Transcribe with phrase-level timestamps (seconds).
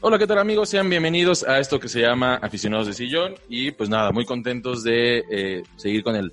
[0.00, 0.68] Hola, ¿qué tal amigos?
[0.68, 4.84] Sean bienvenidos a esto que se llama Aficionados de Sillón y pues nada, muy contentos
[4.84, 6.32] de eh, seguir con el,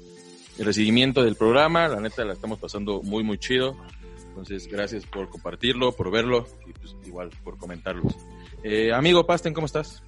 [0.60, 1.88] recibimiento del programa.
[1.88, 3.76] La neta la estamos pasando muy, muy chido.
[4.30, 8.04] Entonces, gracias por compartirlo, por verlo y pues igual por comentarlo.
[8.64, 10.04] Eh, amigo Pasten, ¿cómo estás?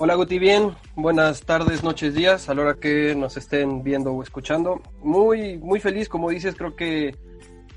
[0.00, 0.76] Hola Guti, bien.
[0.94, 4.80] Buenas tardes, noches, días, a la hora que nos estén viendo o escuchando.
[5.02, 7.16] Muy, muy feliz, como dices, creo que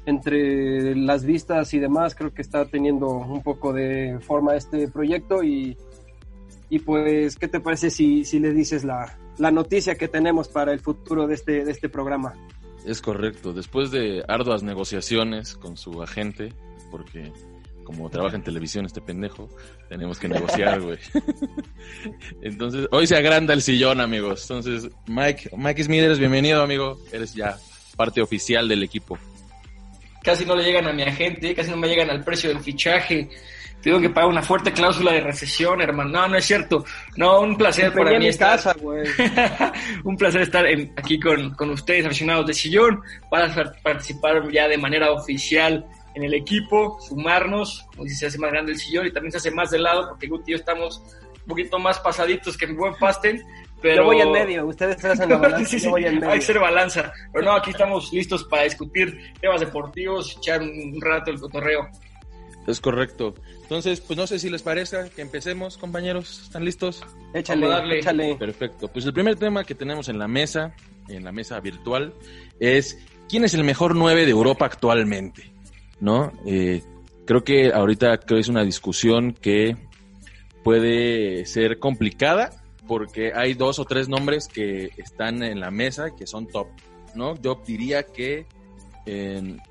[0.05, 5.41] entre las vistas y demás, creo que está teniendo un poco de forma este proyecto
[5.41, 5.75] y,
[6.69, 10.73] y pues, ¿qué te parece si, si le dices la, la noticia que tenemos para
[10.73, 12.35] el futuro de este, de este programa?
[12.85, 13.51] Es correcto.
[13.51, 16.53] Después de arduas negociaciones con su agente,
[16.91, 17.33] porque
[17.91, 19.49] como trabaja en televisión este pendejo,
[19.89, 20.97] tenemos que negociar, güey.
[22.41, 24.43] Entonces, hoy se agranda el sillón, amigos.
[24.43, 26.99] Entonces, Mike, Mike Smithers, bienvenido, amigo.
[27.11, 27.57] Eres ya
[27.95, 29.17] parte oficial del equipo.
[30.23, 33.29] Casi no le llegan a mi agente, casi no me llegan al precio del fichaje.
[33.81, 36.11] Tengo que pagar una fuerte cláusula de recesión, hermano.
[36.11, 36.85] No, no es cierto.
[37.17, 38.51] No, un placer para mí estar.
[38.51, 39.03] Casa, güey.
[40.03, 44.77] un placer estar en, aquí con, con ustedes, aficionados de Sillón, para participar ya de
[44.77, 49.11] manera oficial en el equipo, sumarnos, como dice, se hace más grande el sillón y
[49.11, 51.01] también se hace más de lado, porque Guti y yo estamos
[51.41, 53.43] un poquito más pasaditos que mi buen Pasten.
[53.81, 53.97] Pero...
[53.97, 56.29] Yo voy en medio, ustedes hacen la balanza, sí, sí, yo voy en medio.
[56.29, 57.11] Hay que ser balanza.
[57.33, 61.89] Pero no, aquí estamos listos para discutir temas deportivos, echar un rato el cotorreo.
[62.67, 63.33] Es correcto.
[63.63, 66.41] Entonces, pues no sé si les parece que empecemos, compañeros.
[66.43, 67.03] ¿Están listos?
[67.33, 67.99] Échale, darle.
[67.99, 68.35] échale.
[68.35, 68.87] Perfecto.
[68.87, 70.75] Pues el primer tema que tenemos en la mesa,
[71.07, 72.13] en la mesa virtual,
[72.59, 75.50] es ¿quién es el mejor 9 de Europa actualmente?
[76.01, 76.33] ¿No?
[76.45, 76.83] Eh,
[77.25, 79.77] creo que ahorita creo es una discusión que
[80.63, 82.49] puede ser complicada
[82.87, 86.67] porque hay dos o tres nombres que están en la mesa que son top,
[87.15, 87.39] ¿no?
[87.41, 88.45] Yo diría que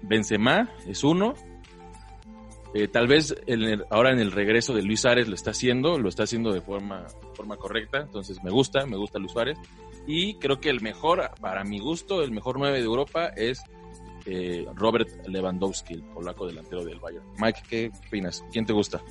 [0.02, 1.34] Benzema es uno,
[2.72, 3.34] eh, tal vez
[3.90, 7.04] ahora en el regreso de Luis Suárez lo está haciendo, lo está haciendo de forma,
[7.34, 9.58] forma correcta, entonces me gusta, me gusta Luis Suárez.
[10.06, 13.62] Y creo que el mejor, para mi gusto, el mejor 9 de Europa es
[14.26, 17.24] eh, Robert Lewandowski, el polaco delantero del Bayern.
[17.38, 18.44] Mike, ¿qué opinas?
[18.52, 19.02] ¿Quién te gusta?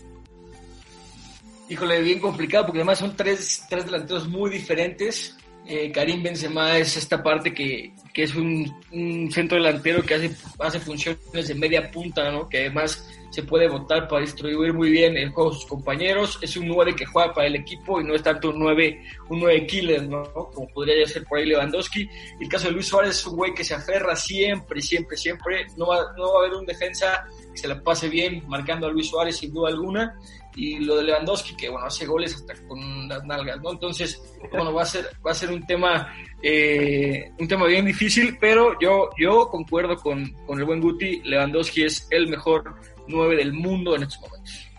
[1.70, 5.38] Híjole, bien complicado porque además son tres, tres delanteros muy diferentes.
[5.66, 10.78] Eh, Karim Benzema es esta parte que, que es un, centro delantero que hace, hace
[10.82, 12.50] funciones de media punta, ¿no?
[12.50, 16.38] que además se puede votar para distribuir muy bien el juego de sus compañeros.
[16.42, 19.40] Es un 9 que juega para el equipo y no es tanto un 9, un
[19.40, 20.24] 9 killer, ¿no?
[20.34, 22.10] como podría ser por ahí Lewandowski.
[22.42, 25.68] El caso de Luis Suárez es un güey que se aferra siempre, siempre, siempre.
[25.78, 28.92] No va, no va a haber un defensa que se la pase bien marcando a
[28.92, 30.14] Luis Suárez sin duda alguna
[30.56, 34.74] y lo de Lewandowski que bueno hace goles hasta con las nalgas no entonces bueno
[34.74, 39.10] va a ser va a ser un tema eh, un tema bien difícil pero yo
[39.18, 42.76] yo concuerdo con, con el buen Guti Lewandowski es el mejor
[43.08, 44.70] 9 del mundo en estos momentos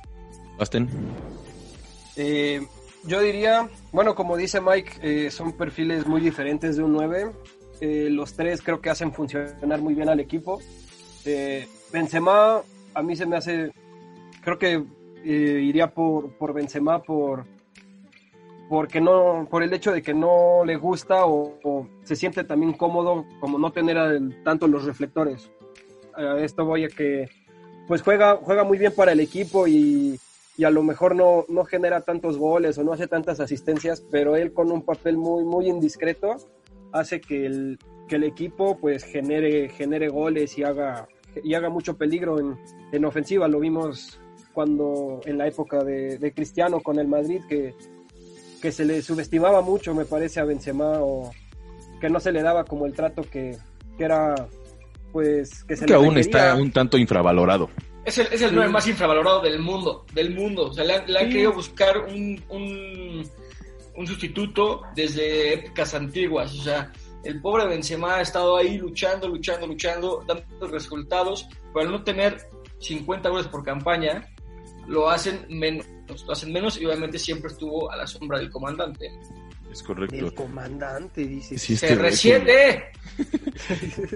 [0.58, 0.88] Basten.
[2.16, 2.60] Eh,
[3.04, 7.32] yo diría, bueno, como dice Mike, eh, son perfiles muy diferentes de un 9.
[7.80, 10.60] Eh, los tres creo que hacen funcionar muy bien al equipo.
[11.24, 12.60] Eh, Benzema,
[12.92, 13.72] a mí se me hace,
[14.42, 14.84] creo que
[15.24, 17.46] eh, iría por, por Benzema por
[18.70, 23.26] porque no por el hecho de que no le gusta o, se siente también cómodo
[23.40, 23.98] como no tener
[24.44, 25.50] tanto los reflectores.
[26.14, 27.28] A esto voy a que
[27.88, 30.20] pues juega juega muy bien para el equipo y,
[30.56, 34.36] y a lo mejor no, no genera tantos goles o no hace tantas asistencias, pero
[34.36, 36.36] él con un papel muy muy indiscreto
[36.92, 37.76] hace que el,
[38.06, 41.08] que el equipo pues genere genere goles y haga
[41.42, 42.56] y haga mucho peligro en,
[42.92, 43.48] en ofensiva.
[43.48, 44.20] Lo vimos
[44.52, 47.74] cuando en la época de Cristiano con el Madrid que,
[48.60, 51.30] que se le subestimaba mucho, me parece, a Benzema o
[52.00, 53.56] que no se le daba como el trato que,
[53.98, 54.34] que era
[55.12, 56.40] pues que se que le aún requería.
[56.50, 57.68] está un tanto infravalorado.
[58.04, 61.06] es el, es el 9 más infravalorado del mundo del mundo o sea le han,
[61.12, 61.32] le han Sí.
[61.32, 63.28] querido buscar un, un
[63.96, 66.92] un sustituto desde épocas antiguas o sea
[67.24, 72.38] el pobre Benzema ha estado ahí luchando, luchando, luchando, dando resultados, pero al no tener
[72.78, 74.26] 50 goles por campaña,
[74.88, 75.86] lo hacen menos,
[76.26, 79.10] lo hacen menos y obviamente siempre estuvo a la sombra del comandante.
[79.70, 80.16] Es correcto.
[80.16, 81.56] El comandante, dice.
[81.58, 82.84] Sí, este güey CR7.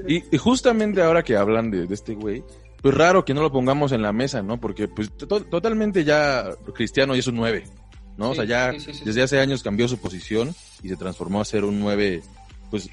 [0.09, 2.43] Y, y justamente ahora que hablan de, de este güey,
[2.83, 4.59] pues raro que no lo pongamos en la mesa, ¿no?
[4.61, 7.65] Porque pues to- totalmente ya Cristiano ya es un 9,
[8.17, 8.31] ¿no?
[8.31, 9.05] o sea, ya sí, sí, sí.
[9.05, 12.23] desde hace años cambió su posición y se transformó a ser un 9,
[12.71, 12.91] pues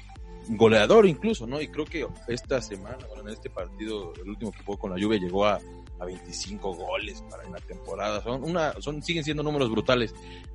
[0.48, 1.60] goleador incluso, ¿no?
[1.60, 5.02] Y creo que esta semana, bueno, en este partido, el último que jugó con la
[5.02, 5.58] Juve llegó a,
[6.02, 8.22] a 25 goles para en la temporada.
[8.22, 10.14] Son una, son, siguen siendo números brutales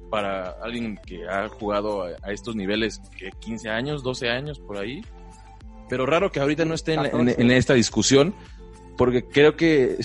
[0.10, 5.04] para alguien que ha jugado a, estos niveles, que 15 años, 12 años por ahí.
[5.90, 7.42] Pero raro que ahorita no esté en, en- 14.
[7.42, 8.36] en esta discusión,
[8.98, 9.98] porque creo que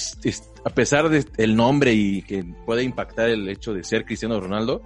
[0.65, 4.83] a pesar del nombre y que puede impactar el hecho de ser Cristiano Ronaldo,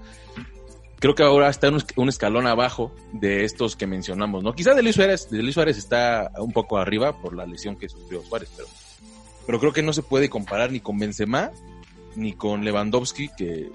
[0.99, 4.55] creo que ahora está un, un escalón abajo de estos que mencionamos, ¿no?
[4.55, 8.23] Quizá de Luis Suárez, de Suárez está un poco arriba por la lesión que sufrió
[8.23, 8.69] Suárez, pero,
[9.47, 11.53] pero creo que no se puede comparar ni con Benzema
[12.17, 13.71] ni con Lewandowski, que,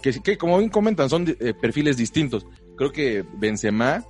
[0.00, 2.46] que, que como bien comentan, son eh, perfiles distintos.
[2.76, 4.04] Creo que Benzema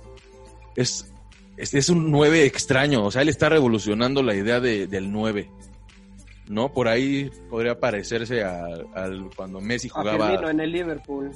[0.75, 1.11] es,
[1.57, 5.49] es, es un 9 extraño, o sea, él está revolucionando la idea de, del 9.
[6.47, 6.71] ¿No?
[6.71, 10.27] Por ahí podría parecerse a, al cuando Messi A jugaba.
[10.29, 11.31] Firmino en el Liverpool.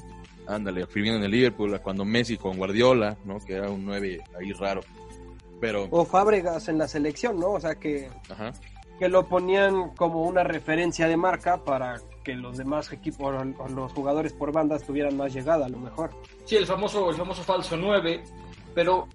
[0.46, 3.40] Ándale, Firmino en el Liverpool, a cuando Messi con Guardiola, ¿no?
[3.40, 4.82] Que era un 9 ahí raro.
[5.60, 7.54] Pero, O Fábregas en la selección, ¿no?
[7.54, 8.54] O sea, que, ajá.
[9.00, 13.92] Que lo ponían como una referencia de marca para que los demás equipos o los
[13.94, 16.12] jugadores por bandas tuvieran más llegada, a lo mejor.
[16.46, 18.22] Sí, el famoso, el famoso falso 9.
[18.75, 19.07] Pero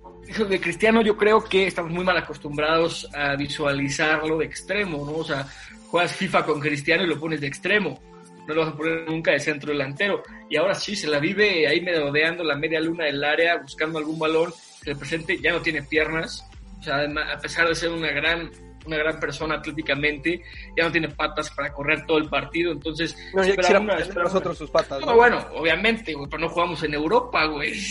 [0.48, 5.19] de Cristiano, yo creo que estamos muy mal acostumbrados a visualizarlo de extremo, ¿no?
[5.19, 5.46] O sea,
[5.88, 8.00] juegas FIFA con Cristiano y lo pones de extremo.
[8.46, 10.22] No lo vas a poner nunca de centro delantero.
[10.50, 14.19] Y ahora sí, se la vive ahí merodeando la media luna del área, buscando algún
[14.19, 14.52] balón
[14.82, 15.38] que presente.
[15.40, 16.46] Ya no tiene piernas.
[16.81, 18.50] O sea, a pesar de ser una gran,
[18.86, 20.42] una gran persona atléticamente,
[20.76, 22.72] ya no tiene patas para correr todo el partido.
[22.72, 25.00] Entonces, No, ya quisiéramos tener nosotros sus patas.
[25.00, 25.14] no, ¿no?
[25.16, 27.72] bueno, obviamente, güey, pero no jugamos en Europa, güey.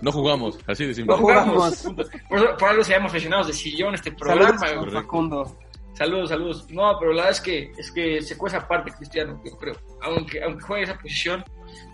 [0.00, 1.14] No jugamos, así de simple.
[1.14, 1.86] No jugamos.
[2.28, 4.58] Por, algo se llama aficionados de sillón este programa.
[4.58, 4.92] Saludos.
[4.92, 5.58] Facundo.
[5.94, 6.70] Saludos, saludos.
[6.70, 9.74] No, pero la verdad es que es que se cuesta aparte Cristiano, yo creo.
[10.02, 11.42] Aunque aunque juegue esa posición,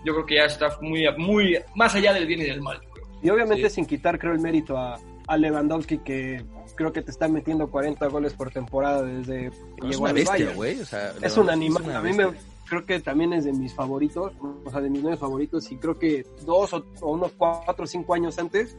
[0.03, 2.81] yo creo que ya está muy muy más allá del bien y del mal.
[2.81, 3.07] yo creo.
[3.23, 3.75] Y obviamente Sí.
[3.75, 6.43] sin quitar, creo, el mérito a, a Lewandowski, que
[6.75, 10.15] creo que te está metiendo 40 goles por temporada desde que Es llegó una al
[10.15, 10.55] bestia, Bayern.
[10.55, 10.79] güey.
[10.81, 11.83] O sea, Es un animal.
[11.83, 12.27] una a mí me,
[12.67, 14.33] creo que también es de mis favoritos,
[14.65, 15.71] o sea, de mis nueve favoritos.
[15.71, 18.75] Y creo que dos o, o unos cuatro o cinco años antes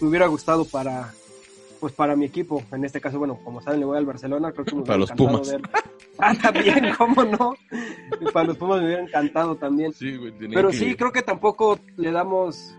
[0.00, 1.12] me hubiera gustado para
[1.80, 2.62] pues para mi equipo.
[2.72, 4.50] En este caso, bueno, como saben, le voy al Barcelona.
[4.50, 5.50] Creo que me Para hubiera los encantado Pumas.
[5.52, 5.86] ver-
[6.18, 7.54] Ah, también, ¿cómo no?
[8.32, 9.92] Para los Pumas me hubiera encantado también.
[9.92, 12.74] Sí, güey, Pero que- sí, creo que tampoco le damos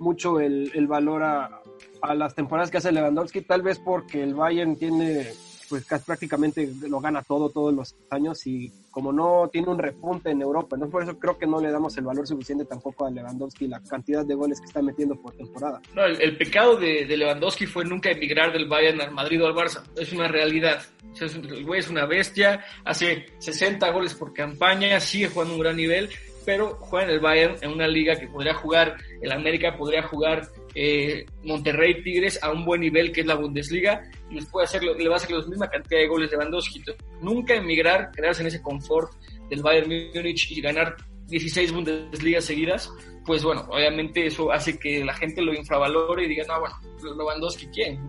[0.00, 1.61] mucho el, el valor a,
[2.02, 5.28] a las temporadas que hace Lewandowski, tal vez porque el Bayern tiene,
[5.68, 10.30] pues casi prácticamente lo gana todo todos los años y como no tiene un repunte
[10.30, 13.10] en Europa, entonces por eso creo que no le damos el valor suficiente tampoco a
[13.10, 15.80] Lewandowski, la cantidad de goles que está metiendo por temporada.
[15.94, 19.82] No, el, pecado de, Lewandowski fue nunca emigrar del Bayern al Madrid o al Barça.
[19.96, 20.82] Es una realidad.
[21.14, 25.76] Es el güey es una bestia, hace 60 goles por campaña, sigue jugando un gran
[25.76, 26.10] nivel,
[26.44, 30.48] pero juega en el Bayern en una liga que podría jugar el América, podría jugar
[30.74, 34.82] eh, Monterrey Tigres a un buen nivel que es la Bundesliga y les puede hacer,
[34.82, 36.78] le va a hacer la misma cantidad de goles Lewandowski.
[36.78, 39.12] Entonces, nunca emigrar, quedarse en ese confort
[39.50, 40.96] del Bayern Múnich y ganar
[41.28, 42.90] 16 Bundesligas seguidas,
[43.26, 46.74] pues bueno, obviamente eso hace que la gente lo infravalore y diga, no, bueno,
[47.16, 48.00] Lewandowski, ¿quién?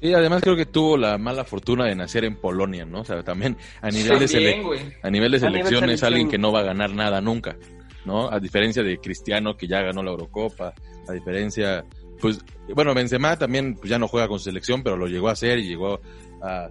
[0.00, 3.00] Y además creo que tuvo la mala fortuna de nacer en Polonia, ¿no?
[3.00, 6.06] O sea, también a nivel de sele- a nivel de A nivel selección es selección.
[6.12, 7.56] alguien que no va a ganar nada nunca,
[8.04, 8.30] ¿no?
[8.30, 10.72] A diferencia de Cristiano que ya ganó la Eurocopa,
[11.08, 11.84] a diferencia,
[12.20, 12.44] pues,
[12.74, 15.58] bueno, Benzema también pues, ya no juega con su selección, pero lo llegó a hacer
[15.58, 16.00] y llegó
[16.42, 16.68] a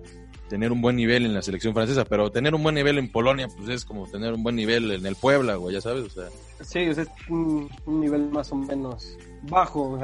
[0.49, 3.47] tener un buen nivel en la selección francesa, pero tener un buen nivel en Polonia,
[3.55, 6.25] pues es como tener un buen nivel en el Puebla, güey, ya sabes, o sea,
[6.61, 6.99] Sí, es
[7.29, 9.97] un, un nivel más o menos bajo.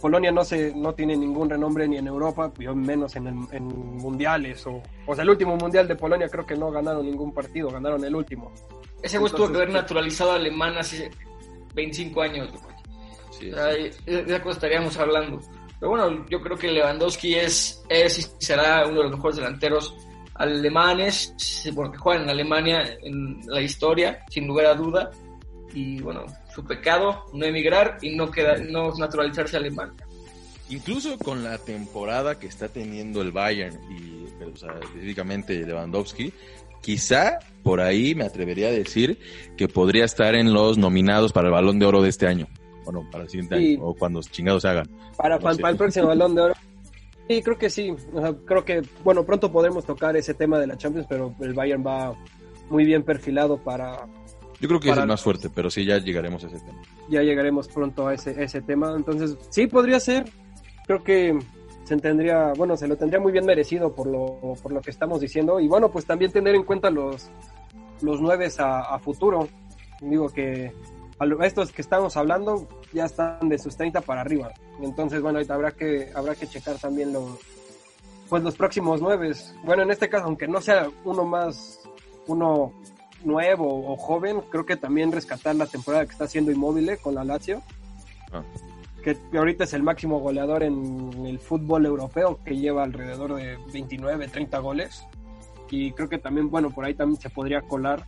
[0.00, 3.66] Polonia no se no tiene ningún renombre ni en Europa, menos en, el- en
[3.98, 4.66] mundiales.
[4.66, 8.02] O, o sea, el último mundial de Polonia creo que no ganaron ningún partido, ganaron
[8.04, 8.50] el último.
[9.02, 11.10] Ese güey tuvo que haber naturalizado alemán hace
[11.74, 12.74] 25 años, güey.
[13.30, 15.40] sí, de esa cosa estaríamos hablando.
[15.78, 19.94] Pero bueno, yo creo que Lewandowski es, es y será uno de los mejores delanteros
[20.34, 21.34] alemanes,
[21.74, 25.10] porque juegan en Alemania en la historia, sin lugar a duda.
[25.72, 29.92] Y bueno, su pecado, no emigrar y no, queda, no naturalizarse alemán.
[30.68, 36.32] Incluso con la temporada que está teniendo el Bayern y o sea, específicamente Lewandowski,
[36.80, 39.18] quizá por ahí me atrevería a decir
[39.56, 42.46] que podría estar en los nominados para el Balón de Oro de este año.
[42.84, 43.74] Bueno, para el siguiente Sí.
[43.74, 44.88] año o cuando chingados se hagan.
[45.16, 46.54] Para, No el próximo balón de oro.
[47.28, 47.94] Sí, creo que sí.
[48.12, 51.52] O sea, creo que, bueno, pronto podremos tocar ese tema de la Champions, pero el
[51.54, 52.16] Bayern va
[52.70, 54.06] muy bien perfilado para,
[54.60, 56.80] Yo creo que es el más fuerte, pero sí, ya llegaremos a ese tema.
[57.08, 58.94] Ya llegaremos pronto a ese, ese tema.
[58.96, 60.24] Entonces, sí, podría ser.
[60.86, 61.38] Creo que
[61.90, 65.20] se tendría, bueno, se lo tendría muy bien merecido por lo, por lo que estamos
[65.20, 65.58] diciendo.
[65.58, 67.28] Y bueno, pues también tener en cuenta los,
[68.00, 69.48] los nueve a, futuro.
[70.00, 70.72] Digo que
[71.18, 74.52] a estos que estamos hablando ya están de sus 30 para arriba.
[74.80, 77.40] Entonces, bueno, ahorita habrá que, habrá que checar también los,
[78.28, 79.32] pues los próximos nueve.
[79.64, 81.80] Bueno, en este caso, aunque no sea uno más,
[82.28, 82.72] uno
[83.24, 87.24] nuevo o joven, creo que también rescatar la temporada que está haciendo Inmóvil con la
[87.24, 87.60] Lazio,
[88.32, 88.44] ah.
[89.02, 94.28] Que ahorita es el máximo goleador en el fútbol europeo, que lleva alrededor de 29,
[94.28, 95.06] 30 goles.
[95.70, 98.04] Y creo que también, bueno, por ahí también se podría colar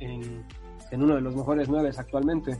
[0.00, 0.44] en,
[0.92, 2.56] uno de los mejores nueve actualmente.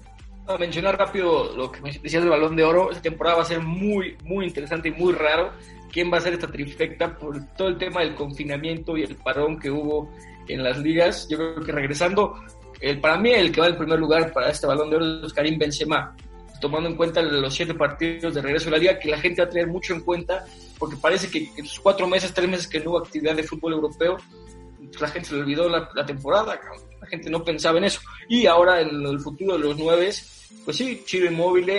[0.47, 3.61] A mencionar rápido lo que decías del balón de oro, esta temporada va a ser
[3.61, 5.51] muy, muy interesante y muy raro.
[5.93, 9.59] ¿Quién va a ser esta trifecta por todo el tema del confinamiento y el parón
[9.59, 10.11] que hubo
[10.49, 11.29] en las ligas.
[11.29, 12.35] Yo creo que regresando,
[12.81, 15.33] el, para mí el que va en primer lugar para este balón de oro es
[15.33, 16.17] Karim Benzema,
[16.61, 19.49] tomando en cuenta los siete partidos de regreso a la liga, que la gente va
[19.49, 20.45] a tener mucho en cuenta,
[20.79, 23.75] porque parece que en sus cuatro meses, tres meses que no hubo actividad de fútbol
[23.75, 24.17] europeo,
[24.79, 26.59] pues la gente se le olvidó la, temporada,
[27.01, 28.01] la gente no pensaba en eso.
[28.29, 30.11] Y ahora en el futuro de los nueve,
[30.65, 31.71] pues sí, Chiro Inmóvil,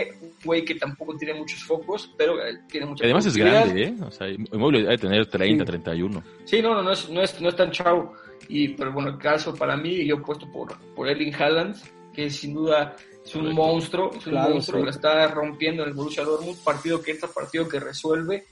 [0.44, 2.36] güey que tampoco tiene muchos focos, pero
[2.70, 3.96] tiene mucha Además es grande, ¿eh?
[4.02, 6.24] O sea, Inmóvil debe tener 30, 31.
[6.46, 8.14] Sí, no, no, no es, no es, no es tan chavo.
[8.48, 11.76] Y, pero bueno, el caso para mí, yo he puesto por, por Erling Haaland,
[12.14, 12.96] que sin duda
[13.26, 17.12] es un monstruo, es un monstruo, lo está rompiendo en el Borussia Dortmund, partido que
[17.12, 18.46] entra, partido que resuelve,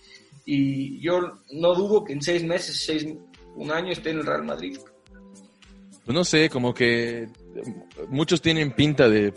[0.46, 3.06] y yo no dudo que en seis meses, seis,
[3.56, 4.78] un año esté en el Real Madrid.
[6.06, 7.28] Pues no sé, como que
[8.10, 9.34] muchos tienen pinta de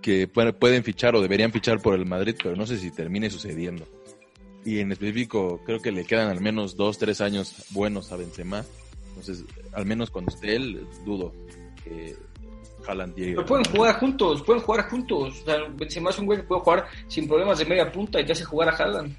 [0.00, 3.86] que pueden fichar o deberían fichar por el Madrid, pero no sé si termine sucediendo.
[4.64, 8.64] Y en específico, creo que le quedan al menos dos, tres años buenos a Benzema
[9.16, 11.32] entonces, al menos cuando esté él, dudo
[11.84, 12.16] que
[12.86, 13.34] Haaland llegue.
[13.34, 15.40] Pero pueden jugar juntos, pueden jugar juntos.
[15.40, 18.24] O sea, Benzema es un güey que puede jugar sin problemas de media punta y
[18.24, 19.16] te hace jugar a Haaland.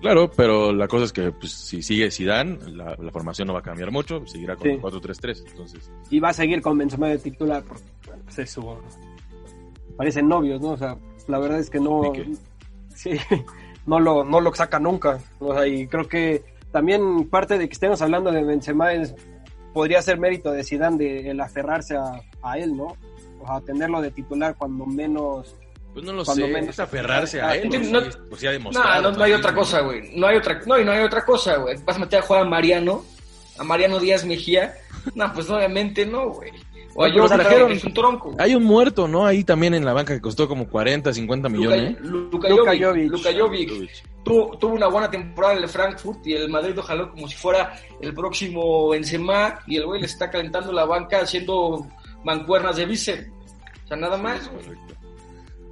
[0.00, 3.60] Claro, pero la cosa es que pues, si sigue Zidane, la, la formación no va
[3.60, 5.90] a cambiar mucho, seguirá con 4-3-3, entonces...
[6.08, 7.84] Y va a seguir con Benzema de titular, porque
[8.24, 8.80] pues eso,
[9.96, 10.70] parecen novios, ¿no?
[10.70, 10.96] O sea,
[11.26, 12.12] la verdad es que no...
[12.94, 13.10] Sí,
[13.86, 17.72] no lo, no lo saca nunca, o sea, y creo que también parte de que
[17.72, 19.16] estemos hablando de Benzema es,
[19.72, 22.96] podría ser mérito de Zidane de el aferrarse a, él, ¿no?
[23.40, 25.54] O a tenerlo de titular cuando menos
[25.92, 27.90] pues no lo sé, menos aferrarse a él.
[27.90, 30.16] No, pues ya no, no, hay otra cosa, güey.
[30.16, 31.76] No hay otra, no, y no hay otra cosa, güey.
[31.84, 33.04] Vas a meter a jugar a Mariano,
[33.58, 34.74] a Mariano Díaz Mejía.
[35.14, 36.52] No, pues obviamente no, güey.
[38.38, 39.24] Hay un muerto, ¿no?
[39.24, 42.00] Ahí también en la banca que costó como 40, 50 millones.
[42.00, 43.10] Luka, Jovic.
[43.10, 43.72] Luka Jovic.
[44.24, 47.72] Tuvo, una buena temporada en el Frankfurt y el Madrid lo jaló como si fuera
[48.00, 51.86] el próximo Benzema y el güey le está calentando la banca haciendo
[52.24, 53.30] mancuernas de vice.
[53.84, 54.50] O sea, nada más.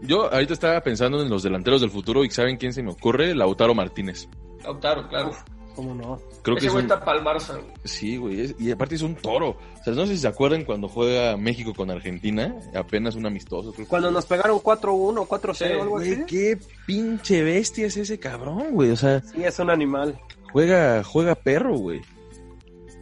[0.02, 3.35] Yo ahorita estaba pensando en los delanteros del futuro y ¿saben quién se me ocurre?
[3.35, 4.28] Lautaro Martínez.
[4.62, 5.33] Lautaro, claro.
[5.76, 6.18] ¿Cómo no?
[6.40, 7.61] Creo Ese que güey está para el Barça.
[7.85, 8.56] Sí, güey.
[8.59, 9.50] y aparte es un toro.
[9.50, 12.56] O sea, no sé si se acuerdan cuando juega México con Argentina.
[12.75, 13.75] Apenas un amistoso.
[13.87, 16.25] cuando nos pegaron 4-1, 4-0, algo así.
[16.26, 18.90] Qué pinche bestia es ese cabrón, güey.
[18.90, 19.21] O sea.
[19.21, 20.18] Sí, es un animal.
[20.50, 22.00] Juega, juega perro, güey.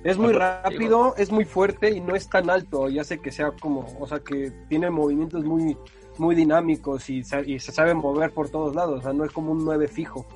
[0.02, 2.88] Es muy rápido, es muy fuerte y no es tan alto.
[2.88, 5.76] Ya sé que sea como, o sea, que tiene movimientos muy,
[6.19, 8.99] muy dinámicos y, y se sabe mover por todos lados.
[8.99, 10.26] O sea, no es como un 9 fijo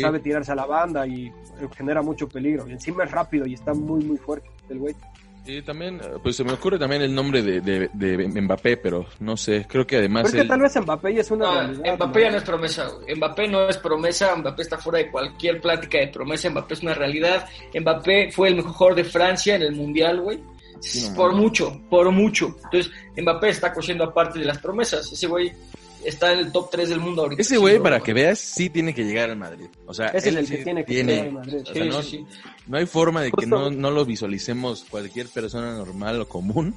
[0.00, 1.32] sabe tirarse a la banda y
[1.76, 2.68] genera mucho peligro.
[2.68, 4.94] Y encima es rápido y está muy, muy fuerte el güey.
[5.46, 9.66] Y también, pues se me ocurre también el nombre de, de, Mbappé, pero no sé,
[9.68, 10.22] creo que además...
[10.22, 11.96] Porque tal vez Mbappé ya es una realidad.
[11.96, 15.98] Mbappé ya no es promesa, Mbappé no es promesa, Mbappé está fuera de cualquier plática
[15.98, 17.46] de promesa, Mbappé es una realidad.
[17.78, 20.40] Mbappé fue el mejor de Francia en el Mundial, güey.
[21.14, 22.56] por mucho, por mucho.
[22.64, 25.12] Entonces, Mbappé está cosiendo aparte de las promesas.
[25.12, 25.52] Ese güey
[26.04, 27.42] está en el top 3 del mundo ahorita.
[27.42, 29.66] Ese güey, para que veas, sí tiene que llegar al Madrid.
[29.86, 31.62] O sea, es el que tiene que llegar al Madrid.
[32.66, 36.74] no, hay forma de que no, no, lo visualicemos cualquier persona normal o común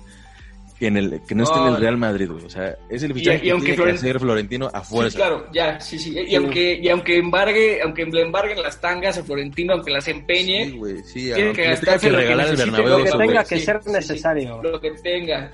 [0.79, 2.45] que, en el, que no, esté en el Real Madrid, güey.
[2.45, 5.11] O sea, es el fichaje que tiene que hacer Florentino a fuerza.
[5.11, 6.15] Sí, claro, ya, sí, sí.
[6.15, 10.65] Y, aunque, y aunque embargue, aunque le embarguen las tangas a Florentino, aunque las empeñe,
[10.65, 12.99] sí, güey, sí, tiene que gastar que regalar el Bernabéu.
[12.99, 14.61] Lo que tenga que ser necesario.
[14.61, 15.51] Lo que tenga.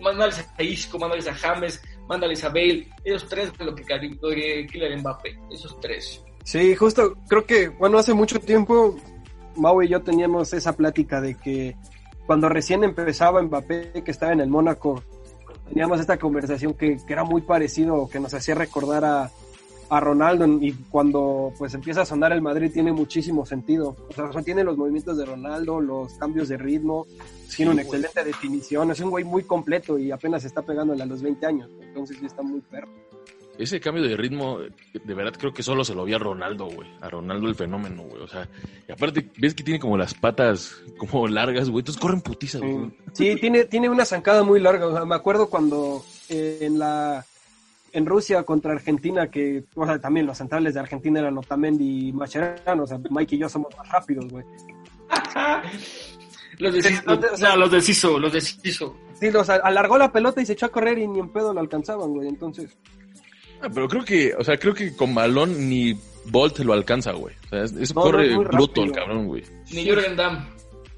[0.00, 1.80] Mándales a Isco, mándales a James,
[2.10, 2.88] mándale a Bale,
[3.28, 3.84] tres de lo que
[4.66, 6.20] Kylian Mbappé, esos tres.
[6.42, 8.96] Sí, justo, creo que, bueno, hace mucho tiempo
[9.54, 11.76] Mau y yo teníamos esa plática de que
[12.26, 15.04] cuando recién empezaba Mbappé, que estaba en el Mónaco,
[15.68, 19.30] teníamos esta conversación que, era muy parecido, que nos hacía recordar a,
[19.90, 23.96] a Ronaldo y cuando pues empieza a sonar el Madrid tiene muchísimo sentido.
[24.08, 27.06] O sea, tiene los movimientos de Ronaldo, los cambios de ritmo,
[27.54, 31.20] tiene una excelente definición, es un güey muy completo y apenas está pegándole a los
[31.22, 32.88] 20 años, entonces sí está muy perro.
[33.58, 36.88] Ese cambio de ritmo, de verdad creo que solo se lo vi a Ronaldo, güey.
[37.02, 38.22] A Ronaldo el fenómeno, güey.
[38.22, 38.48] O sea,
[38.88, 41.80] y aparte, ves que tiene como las patas como largas, güey.
[41.80, 42.90] Entonces corren putiza, güey.
[43.12, 44.86] Sí, tiene, tiene una zancada muy larga.
[44.86, 47.26] O sea, me acuerdo cuando eh, en la
[47.92, 52.12] en Rusia contra Argentina, que o sea, también los centrales de Argentina eran Otamendi y
[52.12, 52.84] Mascherano.
[52.84, 54.44] O sea, Mike y yo somos más rápidos, güey.
[56.58, 58.96] los deshizo, no, los deshizo, los deshizo.
[59.14, 61.60] Sí, los alargó la pelota y se echó a correr y ni en pedo lo
[61.60, 62.28] alcanzaban, güey.
[62.28, 62.76] Entonces...
[63.62, 65.94] Ah, pero creo que, o sea, creo que con balón ni
[66.26, 67.34] Bolt lo alcanza, güey.
[67.46, 69.42] O sea, eso corre bruto el cabrón, güey.
[69.72, 70.46] Ni Jürgen Damm.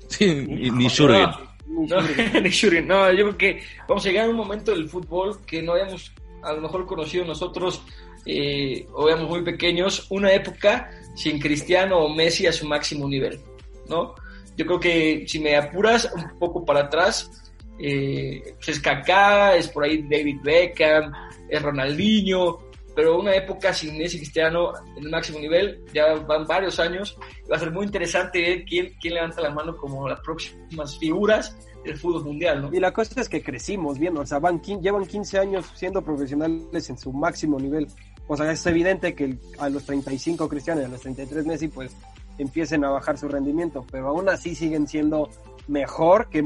[0.09, 1.31] Sí, ni, ni Jürgen.
[1.67, 2.01] No,
[2.41, 2.87] ni Jürgen.
[2.87, 6.13] No, yo creo que vamos a llegar a un momento del fútbol que no hayamos
[6.43, 7.83] a lo mejor conocido nosotros,
[8.27, 13.41] eh, o éramos muy pequeños, una época sin Cristiano o Messi a su máximo nivel,
[13.89, 14.15] ¿no?
[14.57, 17.31] Yo creo que si me apuras un poco para atrás,
[17.79, 21.13] eh, pues es Kaká, es por ahí David Beckham,
[21.49, 22.59] es Ronaldinho,
[22.95, 27.17] pero una época sin Messi Cristiano en el máximo nivel, ya van varios años,
[27.51, 31.57] va a ser muy interesante ver quién, quién levanta la mano como las próximas figuras
[31.85, 32.73] del fútbol mundial, ¿no?
[32.73, 36.91] Y la cosa es que crecimos viendo, o sea, van, llevan 15 años siendo profesionales
[36.91, 37.89] en su máximo nivel.
[38.29, 41.97] O sea, es evidente que a los 35 Cristiano y a los 33 Messi, pues
[42.39, 45.29] empiecen a bajar su rendimiento, pero aún así siguen siendo
[45.69, 46.45] mejor que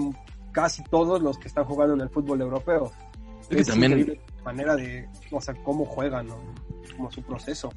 [0.52, 2.90] casi todos los que están jugando en el fútbol europeo.
[3.50, 6.36] Es, también manera de, o sea, cómo juegan, ¿no?
[6.96, 7.70] como su proceso.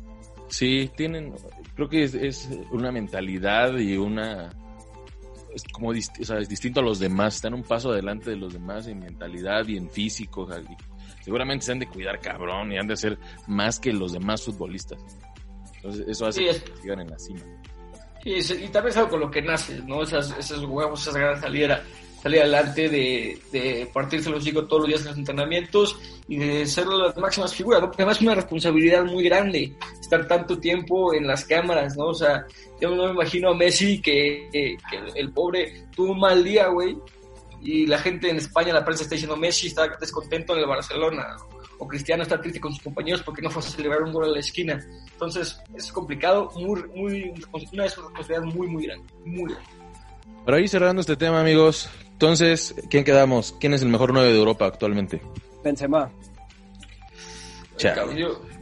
[0.48, 1.34] Sí, tienen,
[1.76, 4.50] creo que es, una mentalidad y una,
[5.54, 8.54] es como o sea, es distinto a los demás, están un paso adelante de los
[8.54, 10.48] demás en mentalidad y en físico,
[11.22, 15.00] seguramente se han de cuidar cabrón y han de ser más que los demás futbolistas.
[15.76, 17.42] Entonces eso hace que sigan en la cima.
[18.24, 20.04] y, y, también es algo con lo que naces, ¿no?
[20.04, 21.84] Esas, esos huevos, esas ganas saliera
[22.22, 25.98] salir adelante, de, de partirse los hijos todos los días en los entrenamientos
[26.28, 27.88] y de ser las máximas figuras, ¿no?
[27.88, 32.08] Porque además es una responsabilidad muy grande estar tanto tiempo en las cámaras, ¿no?
[32.08, 32.46] O sea,
[32.80, 34.78] yo no me imagino a Messi que,
[35.16, 36.98] el pobre tuvo un mal día, güey,
[37.62, 41.36] y la gente en España, la prensa está diciendo Messi está descontento en el Barcelona,
[41.80, 44.28] o Cristiano está triste con sus compañeros porque no fue a celebrar un gol a
[44.28, 44.86] la esquina.
[45.12, 47.34] Entonces, es complicado, muy, muy,
[47.74, 49.70] una responsabilidad muy, muy grande, muy grande.
[50.46, 53.56] Por ahí cerrando este tema, amigos, entonces, ¿quién quedamos?
[53.62, 55.22] ¿Quién es el mejor 9 de Europa actualmente?
[55.64, 56.12] Benzema.
[57.78, 57.90] Yo,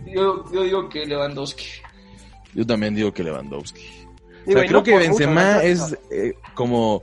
[0.05, 1.65] yo, yo, digo que Lewandowski.
[2.53, 3.81] Yo también digo que Lewandowski.
[4.45, 7.01] O sea, creo que Benzema es eh, como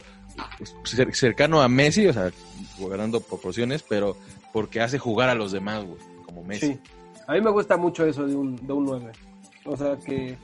[0.85, 2.31] cercano a Messi, o sea,
[2.79, 4.17] ganando proporciones, pero
[4.53, 6.75] porque hace jugar a los demás, güey, como Messi.
[6.75, 6.81] Sí.
[7.27, 9.11] A mí me gusta mucho eso de un, de un 9.
[9.65, 10.39] O sea, que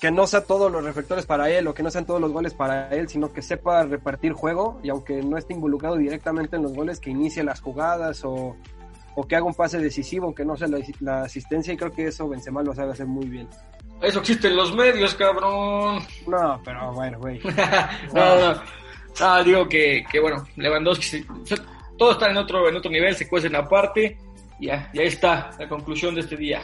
[0.00, 2.54] que, no sea todos los reflectores para él o que no sean todos los goles
[2.54, 6.72] para él, sino que sepa repartir juego y aunque no esté involucrado directamente en los
[6.72, 8.56] goles, que inicie las jugadas o,
[9.28, 10.68] que haga un pase decisivo, aunque no sea
[11.00, 13.46] la, asistencia y creo que eso Benzema lo sabe hacer muy bien.
[14.00, 16.02] Eso existe en los medios, cabrón.
[16.26, 17.38] No, pero bueno, güey.
[18.14, 18.62] no, no,
[19.20, 19.44] no.
[19.44, 21.26] digo que, que bueno, Lewandowski,
[21.98, 24.16] todo está en otro, en otro nivel, se cuecen aparte
[24.58, 26.62] y ya, ya está la conclusión de este día.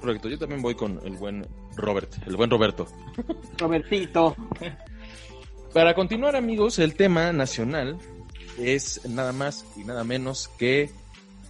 [0.00, 1.46] Correcto, yo también voy con el buen
[1.80, 2.86] Robert, el buen Roberto.
[3.58, 4.36] Robertito.
[5.72, 7.98] Para continuar, amigos, el tema nacional
[8.58, 10.90] es nada más y nada menos que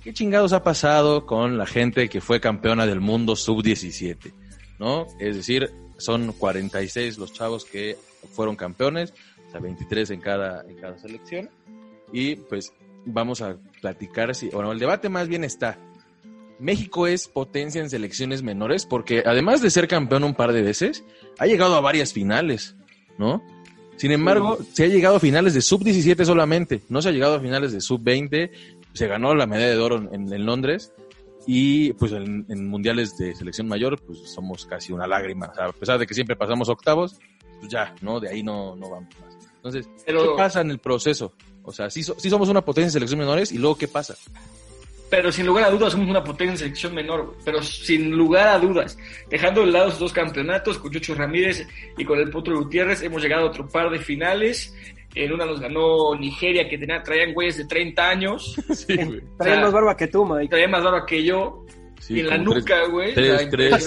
[0.02, 4.32] qué chingados ha pasado con la gente que fue campeona del mundo sub-17,
[4.78, 5.06] ¿no?
[5.18, 7.96] Es decir, son 46 los chavos que
[8.32, 9.12] fueron campeones,
[9.48, 11.50] o sea, 23 en cada, en cada selección.
[12.12, 12.72] Y pues
[13.04, 15.78] vamos a platicar si, bueno, el debate más bien está,
[16.60, 21.04] México es potencia en selecciones menores porque además de ser campeón un par de veces,
[21.38, 22.76] ha llegado a varias finales,
[23.18, 23.42] ¿no?
[23.96, 27.40] Sin embargo, se ha llegado a finales de sub-17 solamente, no se ha llegado a
[27.40, 28.50] finales de sub-20,
[28.94, 30.92] se ganó la medalla de oro en, Londres
[31.46, 36.06] y pues en, mundiales de selección mayor pues somos casi una lágrima, a pesar de
[36.06, 37.18] que siempre pasamos octavos,
[37.58, 38.20] pues ya, ¿no?
[38.20, 39.36] De ahí no, no vamos más.
[39.56, 41.34] Entonces, ¿qué pasa en el proceso?
[41.62, 44.16] O sea, sí, sí somos una potencia en selección menores y luego ¿qué pasa?
[45.10, 48.58] Pero sin lugar a dudas somos una potencia en selección menor, pero sin lugar a
[48.58, 48.96] dudas,
[49.28, 51.66] dejando de lado esos dos campeonatos con Chucho Ramírez
[51.98, 54.74] y con el Potro Gutiérrez, hemos llegado a otro par de finales.
[55.12, 58.54] En una nos ganó Nigeria, que tenía, traían güeyes de 30 años.
[58.74, 58.96] Sí,
[59.36, 60.48] Traían más barba que tú, Mike.
[60.50, 61.66] Traían más barba que yo.
[62.08, 63.12] y en la nuca, güey.
[63.12, 63.84] Tres, tres.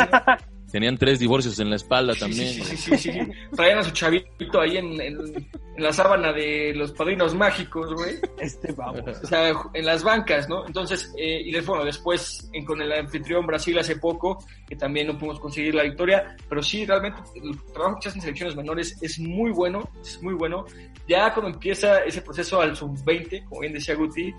[0.74, 2.48] Tenían tres divorcios en la espalda también.
[2.52, 3.20] Sí, sí, sí, sí, sí.
[3.56, 8.16] Traían a su chavito ahí en, en, en, la sábana de los padrinos mágicos, güey.
[8.40, 9.02] Este vamos.
[9.24, 10.66] O sea, en las bancas, ¿no?
[10.66, 15.16] Entonces, eh, y bueno, después en, con el anfitrión Brasil hace poco, que también no
[15.16, 18.98] pudimos conseguir la victoria, pero sí, realmente el trabajo que se hace en selecciones menores
[19.00, 20.66] es muy bueno, es muy bueno.
[21.08, 24.34] Ya cuando empieza ese proceso al sub-20, como bien decía Guti,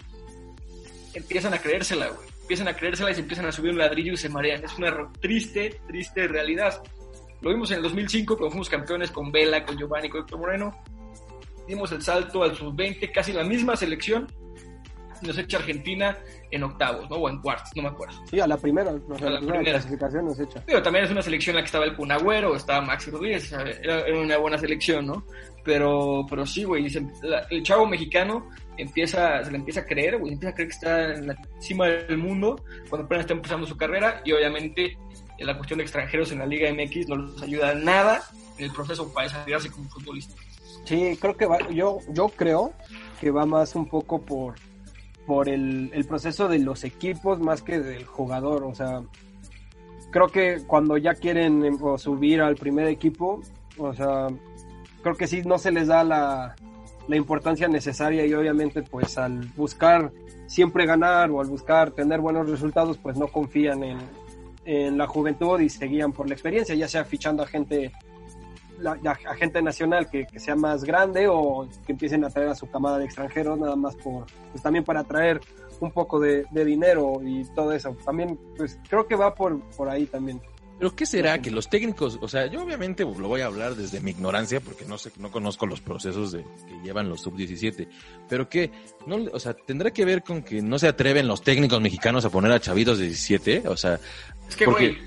[1.14, 4.16] empiezan a creérsela, güey empiezan a creérsela y se empiezan a subir un ladrillo y
[4.18, 4.62] se marean.
[4.62, 6.82] Es una triste, triste realidad.
[7.40, 10.82] Lo vimos en el 2005 cuando fuimos campeones con Vela, con Giovanni, con Héctor Moreno.
[11.66, 14.26] Dimos el salto al sub-20, casi la misma selección.
[15.22, 16.16] Nos echa Argentina
[16.50, 17.16] en octavos, ¿no?
[17.16, 18.14] O en cuartos, no me acuerdo.
[18.30, 20.62] Sí, a la primera, o sea, a la, primera, clasificación nos echa.
[20.66, 24.00] Pero también es una selección en la que estaba el Cunagüero, estaba Maxi Rodríguez, era,
[24.00, 25.24] era, una buena selección, ¿no?
[25.64, 26.86] Pero, pero sí, güey,
[27.50, 31.14] el chavo mexicano empieza, se le empieza a creer, güey, empieza a creer que está
[31.14, 34.98] en la cima del mundo cuando apenas está empezando su carrera y obviamente
[35.38, 38.22] la cuestión de extranjeros en la Liga MX no les ayuda nada
[38.58, 40.34] en el proceso para desarrollarse como futbolista.
[40.84, 42.72] Sí, creo que va, yo, yo creo
[43.20, 44.54] que va más un poco por,
[45.26, 49.02] por el, el proceso de los equipos más que del jugador, o sea,
[50.10, 53.40] creo que cuando ya quieren em, subir al primer equipo,
[53.78, 54.28] o sea,
[55.02, 56.54] creo que sí no se les da la,
[57.08, 60.12] la importancia necesaria y obviamente pues al buscar
[60.46, 63.98] siempre ganar o al buscar tener buenos resultados pues no confían en,
[64.64, 67.92] en la juventud y se guían por la experiencia, ya sea fichando a gente
[68.78, 72.54] la, a gente nacional que, que, sea más grande o que empiecen a traer a
[72.54, 75.40] su camada de extranjeros nada más por pues también para traer
[75.80, 77.96] un poco de, de dinero y todo eso.
[78.04, 80.40] También pues creo que va por, por ahí también.
[80.78, 84.00] Pero ¿qué será que los técnicos, o sea, yo obviamente lo voy a hablar desde
[84.00, 87.88] mi ignorancia porque no sé, no conozco los procesos de que llevan los sub 17,
[88.28, 88.72] pero que
[89.06, 92.30] no, o sea, tendrá que ver con que no se atreven los técnicos mexicanos a
[92.30, 94.00] poner a chavitos de 17, o sea,
[94.48, 94.98] es que porque,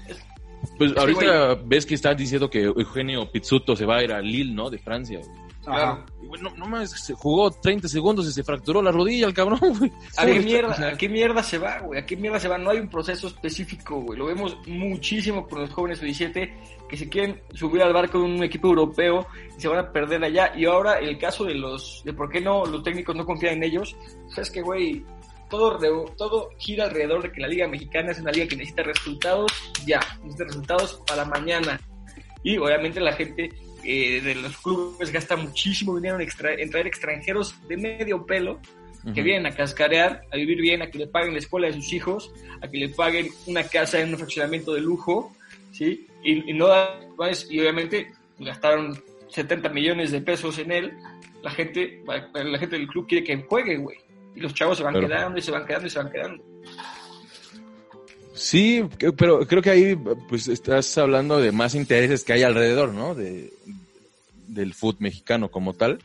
[0.77, 4.53] pues ahorita ves que están diciendo que Eugenio Pizzuto se va a ir a Lille,
[4.53, 4.69] ¿no?
[4.69, 5.21] De Francia.
[5.63, 6.05] claro.
[6.21, 9.59] Y bueno, no más, se jugó 30 segundos y se fracturó la rodilla el cabrón,
[9.79, 9.91] güey.
[10.17, 11.99] ¿A qué, mierda, ¿A qué mierda se va, güey?
[11.99, 12.57] ¿A qué mierda se va?
[12.57, 14.19] No hay un proceso específico, güey.
[14.19, 16.53] Lo vemos muchísimo con los jóvenes 17
[16.87, 19.27] que se quieren subir al barco de un equipo europeo
[19.57, 20.53] y se van a perder allá.
[20.55, 23.63] Y ahora el caso de los, de por qué no los técnicos no confían en
[23.63, 23.95] ellos,
[24.35, 25.05] es que, güey,
[25.49, 29.51] todo, todo gira alrededor de que la Liga Mexicana es una liga que necesita resultados
[29.85, 31.79] ya, necesita resultados para mañana.
[32.43, 33.49] Y obviamente la gente
[33.83, 38.59] eh, de los clubes gasta muchísimo dinero en, extra, en traer extranjeros de medio pelo
[39.03, 39.23] que uh -huh.
[39.23, 42.33] vienen a cascarear, a vivir bien, a que le paguen la escuela de sus hijos,
[42.61, 45.33] a que le paguen una casa en un fraccionamiento de lujo,
[45.71, 46.07] ¿sí?
[46.23, 46.67] Y, y no
[47.49, 50.93] y obviamente gastaron 70 millones de pesos en él,
[51.41, 53.97] la gente, la gente del club quiere que juegue, güey.
[54.37, 56.43] Y los chavos se van Pero, quedando y se van quedando y se van quedando.
[58.35, 58.85] Sí,
[59.17, 59.95] pero creo que ahí
[60.29, 63.15] pues estás hablando de más intereses que hay alrededor, ¿no?
[63.15, 63.51] De,
[64.47, 65.97] del fútbol mexicano como tal.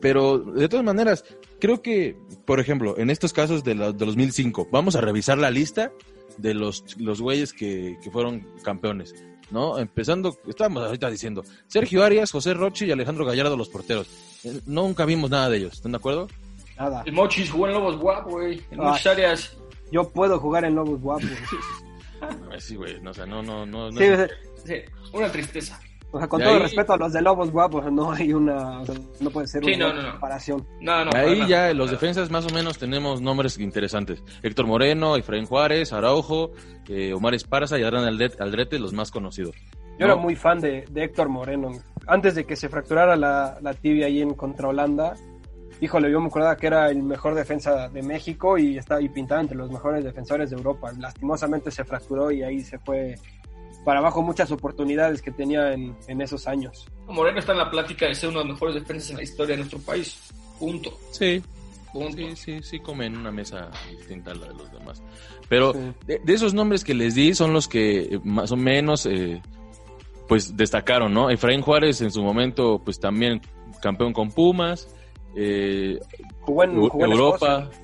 [0.00, 1.26] Pero de todas maneras,
[1.60, 5.50] creo que, por ejemplo, en estos casos de, la, de 2005, vamos a revisar la
[5.50, 5.92] lista
[6.38, 9.14] de los, los güeyes que, que fueron campeones,
[9.50, 9.78] ¿no?
[9.78, 14.08] Empezando, estábamos ahorita diciendo, Sergio Arias, José Roche y Alejandro Gallardo los porteros.
[14.64, 16.28] Nunca vimos nada de ellos, ¿están de acuerdo?
[16.82, 17.02] Nada.
[17.06, 18.86] El Mochis jugó en Lobos Guap, güey, en Ay.
[18.86, 19.56] muchas áreas.
[19.90, 21.28] Yo puedo jugar en Lobos Guapos.
[22.58, 23.90] sí, güey, no, o sea, no, no, no.
[23.90, 24.30] no sí, es...
[24.64, 24.74] sí,
[25.12, 25.78] una tristeza.
[26.14, 28.80] O sea, con De todo ahí- respeto a los de Lobos Guapos, no hay una.
[28.80, 30.10] o sea, no puede ser Sí, una no, no, no.
[30.12, 30.66] comparación.
[30.80, 34.22] No, no, Ahí nada, ya los defensas más o menos tenemos nombres interesantes.
[34.42, 36.50] Héctor Moreno, Efraín Juárez, Araujo,
[36.88, 39.56] eh, Omar Esparza y Adrián Aldrete, Aldrete, los más conocidos.
[39.98, 41.70] Yo No, era muy fan de, de Héctor Moreno.
[42.06, 45.14] Antes de que se fracturara la, la tibia ahí en contra Holanda,
[45.82, 49.40] híjole, yo me acordaba que era el mejor defensa de México y estaba y pintaba
[49.40, 50.92] entre los mejores defensores de Europa.
[50.98, 53.16] Lastimosamente se fracturó y ahí se fue
[53.84, 56.86] para abajo muchas oportunidades que tenía en, en esos años.
[57.08, 59.54] Moreno está en la plática de ser uno de los mejores defensas en la historia
[59.54, 60.32] de nuestro país.
[60.60, 60.96] Punto.
[61.10, 61.42] Sí,
[61.92, 62.16] Punto.
[62.16, 65.02] sí, sí, sí comen una mesa distinta a la de los demás.
[65.48, 65.78] Pero Sí.
[66.06, 69.42] de, de esos nombres que les di son los que eh, más o menos eh,
[70.28, 71.28] pues destacaron, ¿no?
[71.28, 73.40] Efraín Juárez en su momento pues también
[73.82, 74.88] campeón con Pumas,
[75.36, 75.98] eh,
[76.40, 77.82] Jugó en, Eu- jugó en Europa, Escocia.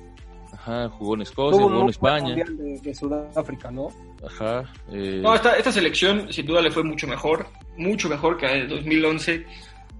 [0.53, 3.89] ajá, jugó en Escocia, jugó en España, mundial de, de Sudáfrica, ¿no?
[4.25, 4.63] ajá.
[4.91, 8.51] eh, No, esta, esta selección sin duda le fue mucho mejor, mucho mejor que la
[8.53, 9.45] del 2011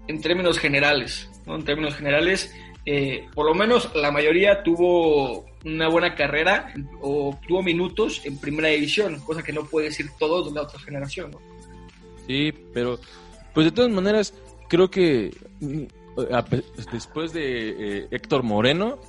[0.07, 1.55] en términos generales, ¿no?
[1.55, 2.53] En términos generales,
[2.85, 8.69] eh, por lo menos la mayoría tuvo una buena carrera o tuvo minutos en primera
[8.69, 11.39] división, cosa que no puede decir todos de la otra generación, ¿no?
[12.27, 12.97] Sí, pero
[13.53, 14.33] pues de todas maneras
[14.67, 15.31] creo que
[16.91, 18.99] después de eh, Héctor Moreno,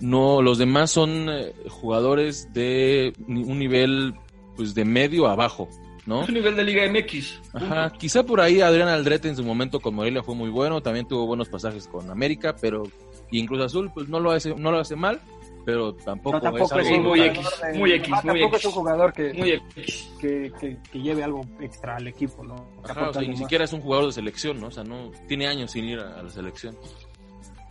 [0.00, 4.14] no los demás son eh, jugadores de un nivel
[4.56, 5.68] pues de medio a bajo,
[6.06, 6.22] ¿no?
[6.22, 7.40] Es un nivel de Liga MX.
[7.52, 11.06] Ajá, quizá por ahí Adrián Aldrete en su momento con Morelia fue muy bueno, también
[11.06, 12.84] tuvo buenos pasajes con América, pero
[13.30, 15.20] y en Cruz Azul pues no lo hace, no lo hace mal,
[15.68, 18.58] pero tampoco, No, tampoco es es, muy jugador X, muy X, Ah, muy tampoco X.
[18.58, 20.08] es un jugador que, Muy X.
[20.18, 22.70] que, que- que lleve algo extra al equipo, ¿no?
[22.88, 23.38] Ajá, o sea, ni más.
[23.38, 24.68] siquiera es un jugador de selección, ¿no?
[24.68, 26.74] O sea, no tiene años sin ir a, a la selección.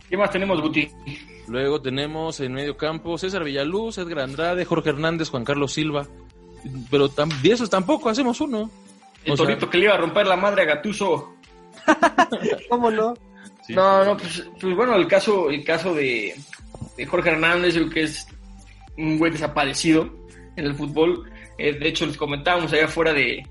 [0.08, 0.88] ¿Qué más tenemos, Guti?
[1.48, 6.06] Luego tenemos en medio campo César Villaluz, Edgar Andrade, Jorge Hernández, Juan Carlos Silva.
[6.92, 8.70] Pero tam- de esos tampoco hacemos uno.
[9.24, 11.34] El O sea- torito que le iba a romper la madre a Gatuso.
[12.68, 13.14] ¿Cómo no?
[13.66, 13.74] Sí.
[13.74, 16.34] No, no, pues, pues bueno, el caso, el caso de,
[16.98, 18.26] de Jorge Hernández, yo creo que es
[18.98, 20.12] un güey desaparecido
[20.56, 21.30] en el fútbol.
[21.56, 23.42] Eh, de hecho, les comentábamos allá afuera de,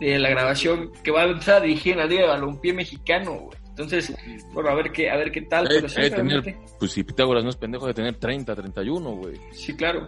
[0.00, 3.32] de la grabación que va a empezar a dirigir en la Liga de Balompié Mexicano,
[3.34, 3.56] güey.
[3.70, 4.12] Entonces,
[4.54, 7.04] bueno, a ver qué, a ver qué tal, Eh, pero sí, eh, tener- pues si
[7.04, 9.34] Pitágoras no es pendejo de tener 30, 31, güey.
[9.52, 10.06] sí, claro.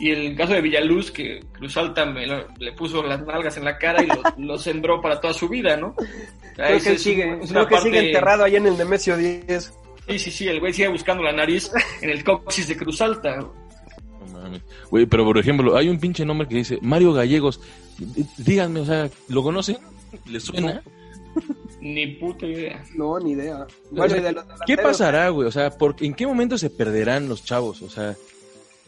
[0.00, 3.64] Y el caso de Villaluz, que Cruz Alta me lo- le puso las nalgas en
[3.64, 5.94] la cara y lo, lo sembró para toda su vida, ¿no?
[6.54, 9.72] Creo que, es sigue, creo que parte- sigue enterrado ahí en el Nemesio 10.
[10.08, 13.36] Sí, sí, sí, el güey sigue buscando la nariz en el coxis de Cruz Alta.
[13.36, 13.52] No
[14.32, 14.62] mames.
[14.90, 17.60] Güey, pero por ejemplo, hay un pinche nombre que dice Mario Gallegos.
[18.38, 19.78] Díganme, o sea, ¿lo conocen?
[20.26, 20.82] ¿Le suena?
[21.80, 22.82] Ni puta idea.
[22.96, 23.62] No, ni idea.
[23.62, 25.46] O Bueno, sea, y de los ¿Qué pasará, güey?
[25.46, 27.82] O sea, ¿por, ¿en qué momento se perderán los chavos?
[27.82, 28.16] O sea,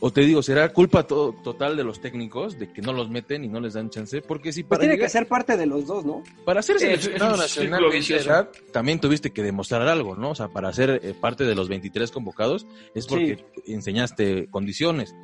[0.02, 3.44] o te digo, ¿será culpa to- total de los técnicos de que no los meten
[3.44, 4.22] y no les dan chance?
[4.22, 6.22] Porque si Pues para, tiene llegar- que ser parte de los dos, ¿no?
[6.44, 10.30] para ser Es- es seleccionado nacional edad, también tuviste que demostrar algo, ¿no?
[10.30, 15.14] O sea, para ser eh, parte de los 23 convocados es porque enseñaste condiciones.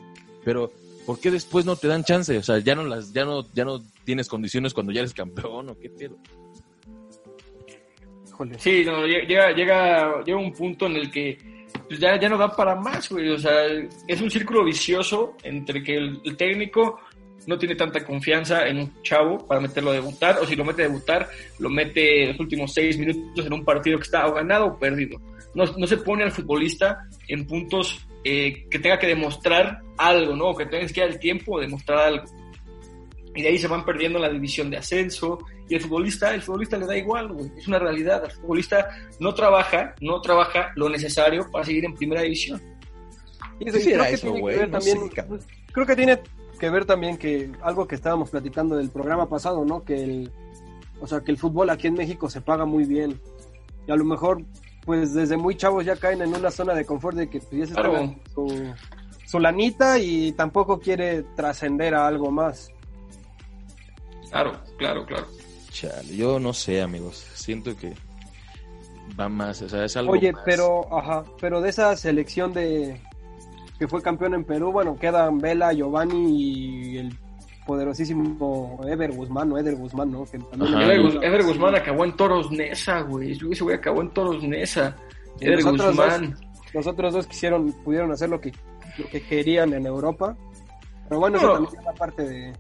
[0.45, 0.71] Pero,
[1.07, 2.37] ¿por qué después no te dan chance?
[2.37, 5.71] O sea, ya no las, ya no, ya no tienes condiciones cuando ya eres campeón
[5.71, 6.17] o qué pedo.
[8.59, 11.39] Sí, no, llega, llega, llega un punto en el que
[11.89, 13.31] pues ya, ya no da para más, güey.
[13.31, 13.67] O sea,
[14.07, 17.01] es un círculo vicioso entre que el, técnico
[17.47, 20.83] no tiene tanta confianza en un chavo para meterlo a debutar, o si lo mete
[20.83, 21.29] a debutar,
[21.61, 25.21] lo mete los últimos seis minutos en un partido que está o ganado o perdido.
[25.55, 30.47] No, no se pone al futbolista en puntos eh, que tenga que demostrar algo, ¿no?
[30.47, 32.25] O que tengas que dar el tiempo de demostrar algo.
[33.37, 35.39] Y de ahí se van perdiendo la división de ascenso.
[35.69, 37.53] Y el futbolista, el futbolista le da igual, güey.
[37.57, 38.25] Es una realidad.
[38.25, 38.89] El futbolista
[39.21, 42.61] no trabaja, no trabaja lo necesario para seguir en primera división.
[43.61, 45.41] Y Sí, creo era que eso, tiene que güey, ver no también- sé, cabrón.
[45.73, 46.19] creo que tiene
[46.59, 49.85] que ver también que algo que estábamos platicando del programa pasado, ¿no?
[49.85, 50.31] Que el,
[51.01, 53.21] o sea, que el fútbol aquí en México se paga muy bien.
[53.87, 54.43] Y a lo mejor,
[54.85, 57.67] pues desde muy chavos ya caen en una zona de confort de que pues, ya
[57.67, 58.15] se Claro.
[58.35, 58.73] su,
[59.27, 62.71] su lanita y tampoco quiere trascender a algo más.
[64.31, 65.27] Claro, claro, claro.
[65.71, 67.17] Chale, yo no sé, amigos.
[67.35, 67.93] Siento que
[69.19, 70.43] va más, o sea, es algo Oye, más.
[70.45, 73.01] pero, ajá, pero de esa selección de
[73.79, 76.41] que fue campeón en Perú, bueno, quedan Vela, Giovanni
[76.95, 77.15] y el
[77.67, 80.25] poderosísimo Ever Guzmán, o Eder Guzmán, ¿no?
[80.25, 80.79] Que también Ajá.
[80.87, 83.33] le- Ever, Guz- Ever Guzmán acabó en Toros Nesa, güey.
[83.33, 84.97] Ese güey acabó en Toros Nesa.
[85.41, 86.37] Y Ever los Guzmán.
[86.73, 88.53] Los otros dos quisieron, pudieron hacer lo que,
[88.99, 90.37] lo que querían en Europa.
[91.09, 91.53] Pero bueno, eso No.
[91.55, 92.53] también es la parte de...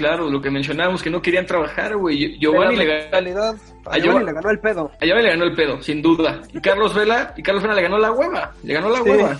[0.00, 2.38] Claro, lo que mencionábamos, que no querían trabajar, güey.
[2.38, 3.00] Giovanni le ganó.
[3.02, 4.90] mentalidad, a a Giovanni Giovanni- le ganó el pedo.
[4.98, 6.40] A Giovanni le ganó el pedo, sin duda.
[6.54, 8.54] Y Carlos Vela, y Carlos Vela le ganó la hueva.
[8.62, 9.10] Le ganó la Sí.
[9.10, 9.38] hueva.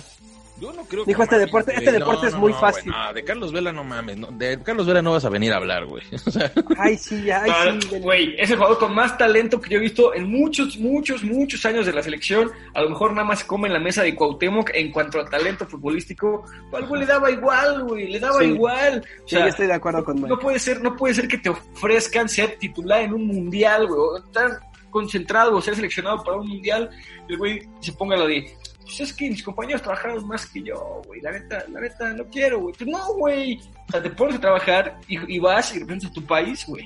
[0.61, 2.91] Yo no creo Dijo, este mames, deporte- este deporte es muy fácil.
[2.91, 4.17] no, de Carlos Vela no mames.
[4.17, 6.03] no, de Carlos Vela no vas a venir a hablar, güey.
[6.27, 7.99] O sea, Ay, sí, ay, Ah, sí.
[7.99, 11.65] Güey, es el jugador con más talento que yo he visto en muchos, muchos, muchos
[11.65, 12.51] años de la selección.
[12.75, 15.25] A lo mejor nada más se come en la mesa de Cuauhtémoc en cuanto a
[15.25, 16.45] talento futbolístico.
[16.71, 18.45] Al güey le daba igual, güey, le daba Sí.
[18.45, 19.03] igual.
[19.25, 21.49] O Sí, yo estoy de acuerdo con no puede ser, no puede ser que te
[21.49, 24.59] ofrezcan ser titular en un mundial, güey, o estar
[24.91, 26.89] concentrado o ser seleccionado para un mundial.
[27.27, 31.01] El güey se ponga lo de, pues es que mis compañeros trabajaron más que yo,
[31.05, 32.75] güey, la neta, la neta, no quiero, güey.
[32.77, 33.59] Pues no, güey.
[33.87, 36.85] O sea, te pones a trabajar y, y vas y representas a tu país, güey.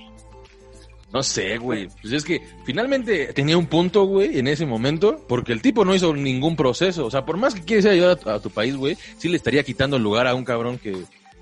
[1.12, 1.88] no sé, güey.
[2.02, 5.96] Pues es que finalmente tenía un punto, güey, en ese momento, porque el tipo no
[5.96, 7.06] hizo ningún proceso.
[7.06, 9.38] O sea, por más que quieres ayudar a tu, a tu país, güey, sí le
[9.38, 10.94] estaría quitando el lugar a un cabrón que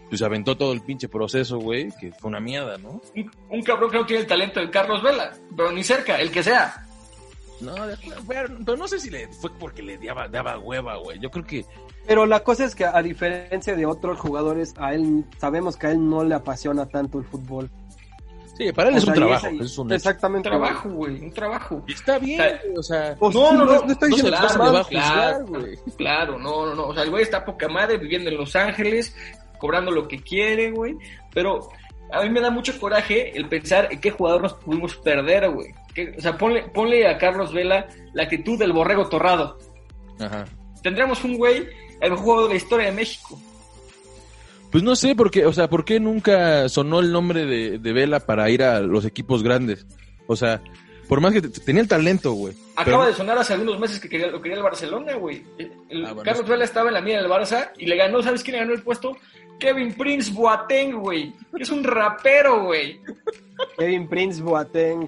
[0.10, 3.02] pues aventó todo el pinche proceso, güey, que fue una mierda, ¿no?
[3.16, 6.30] Un, un cabrón que no tiene el talento de Carlos Vela, pero ni cerca, el
[6.30, 6.83] que sea.
[7.62, 11.20] No, de acuerdo, pero, no sé si le fue porque le daba, daba hueva, güey.
[11.20, 11.66] Yo creo que
[12.08, 15.92] Pero la cosa es que a diferencia de otros jugadores, a él sabemos que a
[15.92, 17.70] él no le apasiona tanto el fútbol.
[18.58, 20.50] sí, para él O es un sea, trabajo, ese- es un Exactamente.
[20.50, 21.84] trabajo, güey, un trabajo.
[21.88, 22.42] Y está bien,
[22.78, 25.78] O sea, güey, o sea, No, no, no, no estoy diciendo juzgar, claro, güey.
[25.98, 26.88] claro, no, no, no.
[26.88, 29.16] O sea, el güey está poca madre viviendo en Los Ángeles,
[29.60, 30.96] cobrando lo que quiere, güey.
[31.34, 31.70] Pero
[32.12, 35.74] a mí me da mucho coraje el pensar en qué jugador nos pudimos perder, güey.
[35.94, 39.58] Que- O sea, ponle, ponle a Carlos Vela la actitud del borrego torrado.
[40.20, 40.46] Ajá.
[40.82, 41.68] Tendríamos un güey,
[42.02, 43.40] el mejor jugador de la historia de México.
[44.72, 48.20] Pues no sé, porque, o sea, ¿por qué nunca sonó el nombre de, de Vela
[48.22, 49.86] para ir a los equipos grandes?
[50.26, 50.62] O sea,
[51.08, 52.56] por más que tenía el talento, güey.
[52.76, 55.44] Acaba Pero- de sonar hace algunos meses que quería- lo quería el Barcelona, güey.
[55.60, 58.42] El- Ah, bueno, Carlos Vela estaba en la mira del Barça y le ganó, ¿sabes
[58.42, 59.16] quién le ganó el puesto?
[59.60, 61.32] Kevin Prince Boateng, güey.
[61.60, 63.00] Es un rapero, güey.
[63.78, 65.08] Kevin Prince Boateng.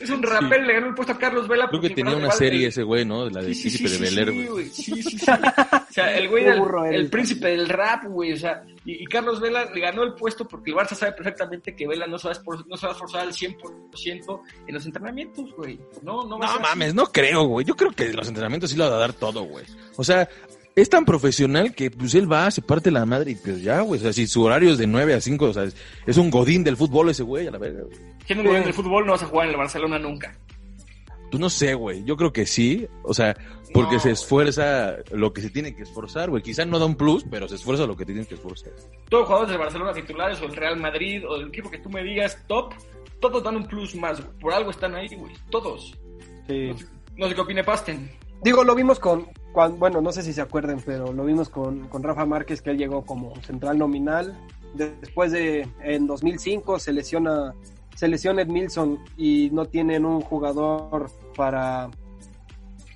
[0.00, 1.68] Es un rapero y le ganó el puesto a Carlos Vela.
[1.68, 3.26] Creo que porque tenía una serie ese güey, ¿no?
[3.26, 4.66] De la del Sí, sí, príncipe sí, de sí, Bel güey.
[4.70, 5.26] Sí, sí, sí.
[5.30, 7.10] O sea, el güey Qué era el, burro el eres.
[7.10, 8.32] príncipe del rap, güey.
[8.32, 11.76] O sea, y, y Carlos Vela le ganó el puesto porque el Barça sabe perfectamente
[11.76, 14.86] que Vela no se va a, no se va a esforzar al 100% en los
[14.86, 15.78] entrenamientos, güey.
[16.02, 16.62] No, no va a No así.
[16.62, 17.66] mames, no creo, güey.
[17.66, 19.66] Yo creo que los entrenamientos sí lo va a dar todo, güey.
[19.96, 20.28] O sea,
[20.80, 24.00] es tan profesional que pues él va, se parte la madre y pues ya, güey.
[24.00, 26.30] O sea, si su horario es de 9 a 5, o sea, es, es un
[26.30, 27.82] godín del fútbol ese güey, a la verga.
[28.26, 30.36] Siendo un gol del fútbol no vas a jugar en el Barcelona nunca.
[31.30, 32.02] Pues no sé, güey.
[32.04, 32.86] Yo creo que sí.
[33.04, 33.36] O sea,
[33.72, 34.12] porque No, se güey.
[34.14, 36.42] esfuerza lo que se tiene que esforzar, güey.
[36.42, 38.72] Quizá no da un plus, pero se esfuerza lo que te tienes que esforzar.
[39.08, 41.88] Todos los jugadores del Barcelona titulares o el Real Madrid o del equipo que tú
[41.88, 42.74] me digas top,
[43.20, 44.38] todos dan un plus más, güey.
[44.40, 45.32] Por algo están ahí, güey.
[45.50, 45.96] Todos.
[46.48, 46.72] Sí.
[47.16, 48.10] No sé qué opine Pasten.
[48.42, 52.02] Digo, lo vimos con, bueno, no sé si se acuerden, pero lo vimos con, con
[52.02, 54.38] Rafa Márquez, que él llegó como central nominal.
[54.74, 57.54] Después de, en 2005, se lesiona,
[57.94, 61.90] se lesiona Ed Milson y no tienen un jugador para,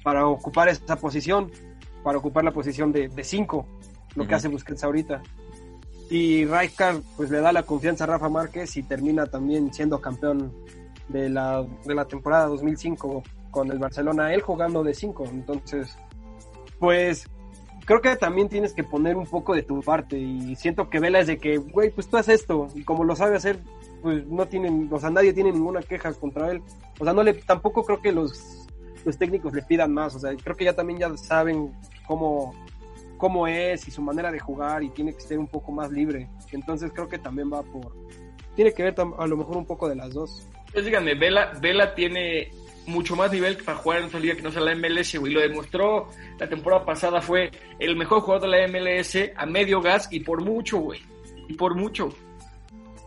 [0.02, 1.50] para ocupar esa posición,
[2.02, 3.66] para ocupar la posición de 5,
[4.14, 5.22] lo que hace Busquets ahorita.
[6.10, 10.52] Y Rijkaard, pues le da la confianza a Rafa Márquez y termina también siendo campeón
[11.08, 15.24] de la, de la temporada 2005 con el Barcelona, él jugando de 5.
[15.30, 15.96] Entonces,
[16.78, 17.28] pues
[17.84, 21.20] creo que también tienes que poner un poco de tu parte y siento que Vela
[21.20, 23.58] es de que, güey, pues tú haces esto y como lo sabe hacer,
[24.02, 26.62] pues no tienen, o sea, nadie tiene ninguna queja contra él.
[26.98, 28.66] O sea, no le, tampoco creo que los,
[29.04, 31.72] los técnicos le pidan más, o sea, creo que ya también ya saben
[32.06, 32.54] cómo,
[33.16, 36.28] cómo es y su manera de jugar y tiene que ser un poco más libre.
[36.52, 37.94] Entonces creo que también va por,
[38.54, 40.48] tiene que ver a lo mejor un poco de las dos.
[40.72, 42.50] Pues díganme, Vela, Vela tiene
[42.86, 45.32] mucho más nivel para jugar en otra liga que no sea la MLS, güey.
[45.32, 50.08] Lo demostró la temporada pasada, fue el mejor jugador de la MLS a medio gas
[50.10, 51.00] y por mucho, güey.
[51.48, 52.14] Y por mucho.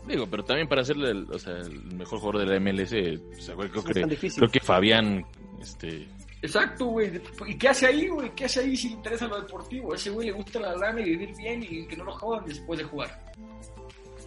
[0.06, 2.92] Digo, pero también para serle el, o sea, el mejor jugador de la MLS,
[3.38, 5.24] o sea, güey, creo, que, creo que Fabián,
[5.60, 6.08] este,
[6.40, 7.20] Exacto, güey.
[7.46, 8.30] ¿Y qué hace ahí, güey?
[8.34, 9.92] ¿Qué hace ahí si le interesa lo deportivo?
[9.92, 12.44] A ese güey le gusta la lana y vivir bien y que no lo jodan
[12.46, 13.18] después de jugar.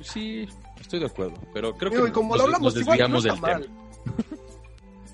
[0.02, 0.48] sí,
[0.80, 3.22] estoy de acuerdo, pero creo Digo, que y como nos, lo hablamos, nos igual no
[3.22, 3.62] desviamos del mal.
[3.64, 3.76] tema.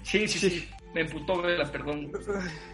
[0.09, 0.67] Sí, sí, sí.
[0.93, 2.11] Me emputó Vela, perdón.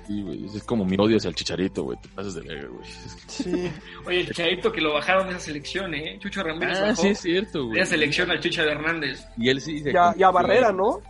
[0.07, 2.85] Sí, güey, es como mi odio hacia el chicharito, güey, te pasas de verga, güey.
[3.27, 3.71] Sí.
[4.05, 6.17] Oye, el Chicharito que lo bajaron de esa selección, ¿eh?
[6.19, 7.79] Chucho Ramírez Ah, bajó sí, es cierto, de güey.
[7.81, 10.31] esa selección al Chicha de Hernández Y él sí se Y a, y a convirtió-
[10.31, 11.01] Barrera, ¿no?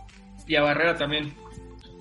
[0.46, 1.34] y a Barrera también.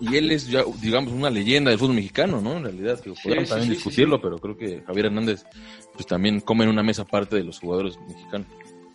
[0.02, 2.58] Y él es, ya, digamos, una leyenda del fútbol mexicano, ¿no?
[2.58, 4.24] En realidad, que podríamos sí, también sí, discutirlo, sí, sí.
[4.24, 5.46] pero creo que Javier Hernández,
[5.94, 8.48] pues también come en una mesa aparte de los jugadores mexicanos.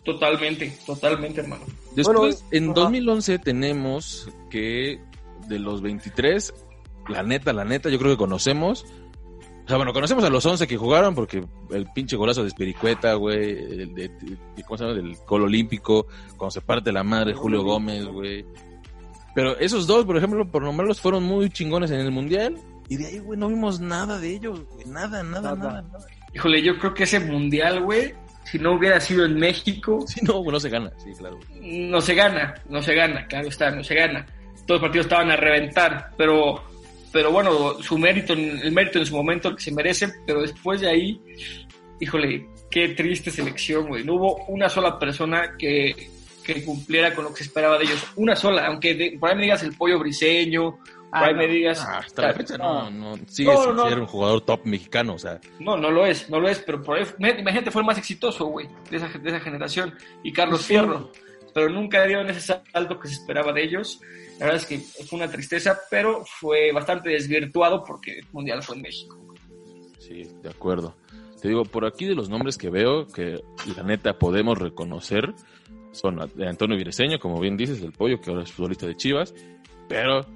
[0.05, 1.64] Totalmente, totalmente, hermano.
[1.95, 2.73] Después, Bueno, en ajá.
[2.75, 5.01] 2011 tenemos que
[5.48, 6.52] de los 23,
[7.08, 8.84] la neta, la neta, yo creo que conocemos.
[9.64, 13.14] O sea, bueno, conocemos a los 11 que jugaron porque el pinche golazo de Espiricueta,
[13.14, 13.50] güey,
[13.82, 14.96] el de, de- ¿cómo se llama?
[14.96, 16.06] Del gol olímpico,
[16.38, 18.46] cuando se parte la madre Julio Gómez, güey.
[19.34, 22.56] Pero esos dos, por ejemplo, por nombrarlos, fueron muy chingones en el Mundial.
[22.88, 24.87] Y de ahí, güey, no vimos nada de ellos, güey.
[24.87, 25.56] Nada, nada, Nada.
[25.56, 26.06] nada, nada.
[26.34, 30.38] Híjole, yo creo que ese mundial, güey, si no hubiera sido en México, Sí, no,
[30.38, 31.38] güey, no se gana, sí, claro.
[31.61, 34.24] no se gana, no se gana, claro está, no se gana.
[34.68, 36.62] Todos los partidos estaban a reventar, pero,
[37.11, 40.88] pero bueno, su mérito, el mérito en su momento que se merece, pero después de
[40.90, 41.20] ahí,
[42.00, 44.04] híjole, qué triste selección, güey.
[44.04, 46.11] No hubo una sola persona que,
[46.44, 48.07] que cumpliera con lo que se esperaba de ellos.
[48.16, 51.38] Una sola, aunque de- por ahí me digas el pollo briseño, por Ah, ahí no.
[51.38, 51.81] me digas...
[51.88, 53.88] Ah, hasta la fecha no, no, sigue No, sin no.
[53.88, 56.83] ser un jugador top mexicano, o sea, No, no lo es, no lo es, pero
[56.83, 59.94] por ahí, imagínate, fue el más exitoso, güey, de esa, de esa generación.
[60.22, 60.66] Y Carlos Sí.
[60.74, 61.11] Fierro,
[61.59, 62.40] pero nunca dieron ese
[62.73, 64.01] salto que se esperaba de ellos.
[64.38, 68.77] La verdad es que fue una tristeza, pero fue bastante desvirtuado porque el Mundial fue
[68.77, 69.18] en México.
[69.99, 70.94] sí, de acuerdo.
[71.42, 73.40] Te digo, por aquí de los nombres que veo, que
[73.77, 75.35] la neta podemos reconocer,
[75.92, 78.97] son a- de Antonio Vireseño, como bien dices, el pollo, que ahora es futbolista de
[78.97, 79.35] Chivas,
[79.88, 80.29] pero de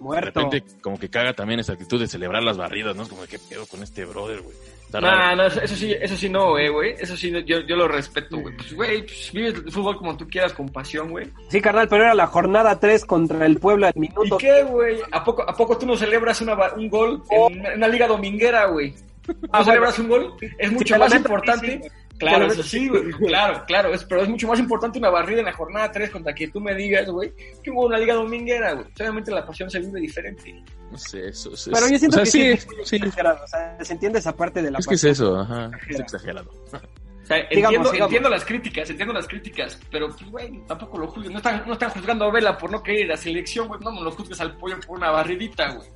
[0.00, 0.40] Muerto.
[0.40, 3.02] repente como que caga también esa actitud de celebrar las barridas, ¿no?
[3.04, 4.56] Es como, ¿qué pedo con este brother, güey?
[4.98, 6.94] Está No, eso sí, eso sí no, eh, güey.
[6.98, 8.56] Eso sí, no, yo, yo lo respeto, güey.
[8.56, 11.28] Pues, güey, pues, vives el fútbol como tú quieras, con pasión, güey.
[11.48, 14.36] Sí, carnal, pero era la jornada 3 contra el Puebla al ¿Y minuto.
[14.38, 14.96] qué, güey?
[15.12, 18.08] ¿A poco, ¿A poco tú no celebras una, un gol en una, en una liga
[18.08, 18.92] dominguera, güey?
[19.28, 20.34] ¿No Ah, celebras un gol?
[20.58, 21.80] Es mucho más importante.
[21.82, 21.90] sí, sí.
[22.20, 23.10] Claro, eso sí, güey.
[23.12, 23.92] Claro, claro.
[23.94, 26.60] Es, pero es mucho más importante una barrida en la jornada 3 contra que tú
[26.60, 28.86] me digas, güey, que hubo una liga dominguera, güey.
[29.00, 30.62] Obviamente la pasión se vive diferente.
[30.90, 32.84] No sé, eso, eso Pero es- yo siento o sea, que sí, sí, es muy
[32.86, 32.96] sí.
[32.96, 35.12] exagerado, o sea, se entiende esa parte de la Es que es pasión.
[35.12, 36.02] eso, ajá, es Exagera.
[36.04, 36.50] exagerado.
[37.30, 41.32] entiendo, entiendo las críticas, entiendo las críticas, pero pues, güey, tampoco lo juzguen.
[41.32, 43.80] No están, no están juzgando a Vela por no querer ir a selección, güey.
[43.80, 45.88] No me lo juzgues al pollo por una barridita, güey.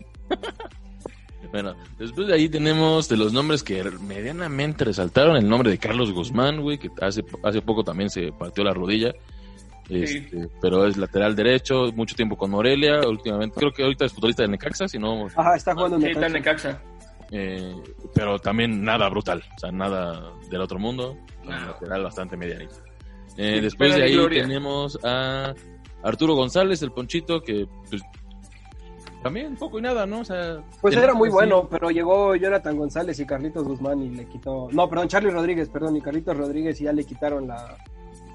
[1.51, 6.12] Bueno, después de ahí tenemos de los nombres que medianamente resaltaron el nombre de Carlos
[6.12, 9.12] Guzmán, güey, que hace, hace poco también se partió la rodilla.
[9.88, 14.42] Este, Pero es lateral derecho, mucho tiempo con Morelia, últimamente, creo que ahorita es futbolista
[14.42, 15.26] de Necaxa, si no...
[15.36, 16.28] Ajá, está jugando en Necaxa.
[16.28, 16.82] Necaxa.
[17.30, 17.74] Eh,
[18.14, 22.76] pero también nada brutal, o sea, nada del otro mundo, lateral bastante medianito.
[23.36, 25.53] Eh, después de ahí tenemos a
[26.03, 28.03] Arturo González, el Ponchito, que pues,
[29.25, 30.20] también poco y nada, ¿no?
[30.20, 34.27] O sea, pues era muy bueno, pero llegó Jonathan González y Carlitos Guzmán y le
[34.27, 34.68] quitó.
[34.70, 37.75] No, perdón, Charlie Rodríguez, perdón, y Carlitos Rodríguez y ya le quitaron la,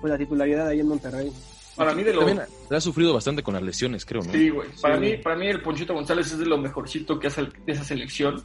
[0.02, 1.32] pues, la titularidad ahí en Monterrey.
[1.76, 2.26] Para mí de lo...
[2.26, 4.32] También ha sufrido bastante con las lesiones, creo, ¿no?
[4.32, 4.68] Sí, güey.
[4.82, 7.84] Para, mí, para mí el Ponchito González es de lo mejorcito que hace de esa
[7.84, 8.44] selección.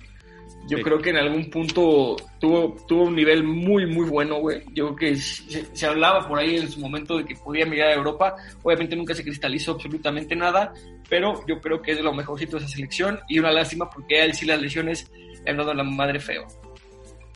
[0.66, 4.62] Yo creo que en algún punto tuvo, tuvo un nivel muy, muy bueno, güey.
[4.72, 7.94] Yo creo que se, hablaba por ahí en su momento de que podía mirar a
[7.94, 8.34] Europa.
[8.62, 10.72] Obviamente nunca se cristalizó absolutamente nada,
[11.08, 14.20] pero yo creo que es de lo mejorcito de esa selección y una lástima porque
[14.20, 15.10] a él sí las lesiones
[15.44, 16.46] le han dado la madre feo.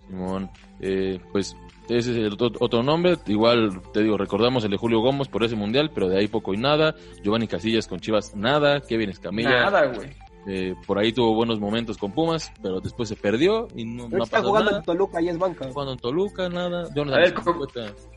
[0.06, 0.50] Simón,
[0.80, 1.54] eh, pues
[1.88, 3.16] ese es el otro nombre.
[3.26, 6.54] Igual te digo, recordamos el de Julio Gómez por ese mundial, pero de ahí poco
[6.54, 6.94] y nada.
[7.22, 8.80] Giovanni Casillas con Chivas, nada.
[8.80, 9.64] Kevin Escamilla.
[9.64, 10.08] Nada, güey.
[10.50, 14.24] Eh, por ahí tuvo buenos momentos con Pumas, pero después se perdió y no, no
[14.24, 15.68] está jugando en Toluca y es banca.
[15.70, 16.88] Jugando en Toluca, nada.
[16.88, 17.34] a ver,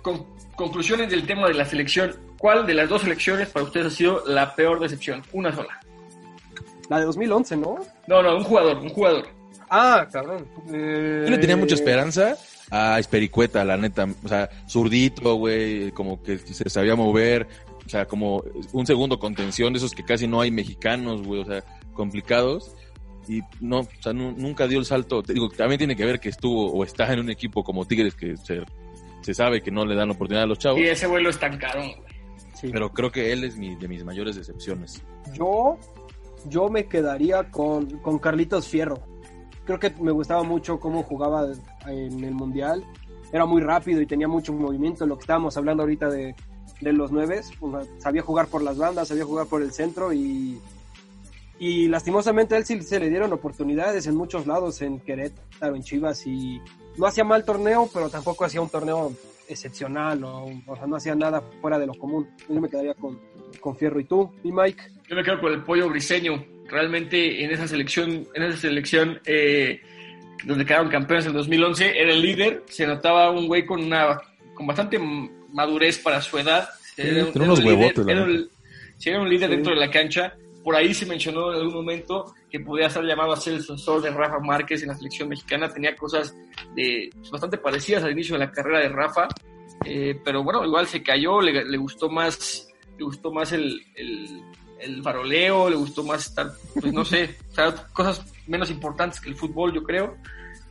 [0.01, 0.25] con,
[0.55, 2.15] conclusiones del tema de la selección.
[2.37, 5.21] ¿Cuál de las dos selecciones para ustedes ha sido la peor decepción?
[5.33, 5.77] Una sola.
[6.87, 7.75] La de 2011, ¿no?
[8.07, 9.27] No, no, un jugador, un jugador.
[9.69, 10.47] Ah, cabrón.
[10.67, 12.37] Yo le tenía mucha esperanza
[12.69, 14.07] a Espericueta, la neta.
[14.23, 17.45] O sea, zurdito, güey, como que se sabía mover.
[17.85, 21.41] O sea, como un segundo contención, de esos que casi no hay mexicanos, güey.
[21.41, 21.63] O sea,
[21.93, 22.75] complicados
[23.27, 25.21] y no, o sea, nunca dio el salto.
[25.23, 28.15] Te digo, también tiene que ver que estuvo o está en un equipo como Tigres
[28.15, 28.63] que se,
[29.21, 30.79] se sabe que no le dan oportunidad a los chavos.
[30.79, 31.91] Y ese vuelo estancaron,
[32.55, 32.69] sí.
[32.71, 35.01] Pero creo que él es mi, de mis mayores decepciones.
[35.33, 35.77] Yo,
[36.49, 38.99] yo me quedaría con, con Carlitos Fierro.
[39.65, 41.47] Creo que me gustaba mucho cómo jugaba
[41.85, 42.83] en el Mundial.
[43.31, 45.05] Era muy rápido y tenía mucho movimiento.
[45.05, 46.35] Lo que estábamos hablando ahorita de,
[46.81, 47.51] de los nueves,
[47.99, 50.59] sabía jugar por las bandas, sabía jugar por el centro y
[51.61, 55.83] y lastimosamente a él sí se le dieron oportunidades en muchos lados, en Querétaro, en
[55.83, 56.59] Chivas, y
[56.97, 59.15] no hacía mal torneo, pero tampoco hacía un torneo
[59.47, 62.27] excepcional, o, o sea, no hacía nada fuera de lo común.
[62.49, 63.21] Yo me quedaría con,
[63.59, 63.99] con Fierro.
[63.99, 64.81] ¿Y tú, mi Mike?
[65.07, 66.43] Yo me quedo con el pollo briseño.
[66.67, 69.81] Realmente en esa selección, en esa selección eh,
[70.45, 72.63] donde quedaron campeones en 2011, era el líder.
[72.69, 74.19] Se notaba un güey con una
[74.55, 74.97] con bastante
[75.53, 76.67] madurez para su edad.
[76.97, 78.25] era, unos huevotes, era,
[79.05, 82.59] era un líder dentro de la cancha por ahí se mencionó en algún momento que
[82.59, 85.69] podía ser llamado a ser el sucesor de Rafa Márquez en la selección mexicana.
[85.69, 86.35] Tenía cosas
[86.75, 89.27] de, pues, bastante parecidas al inicio de la carrera de Rafa,
[89.85, 95.69] eh, pero bueno, igual se cayó, le, gustó más, le gustó más el, el, faroleo,
[95.69, 97.37] le gustó más estar, pues no sé,
[97.93, 100.17] cosas menos importantes que el fútbol, yo creo.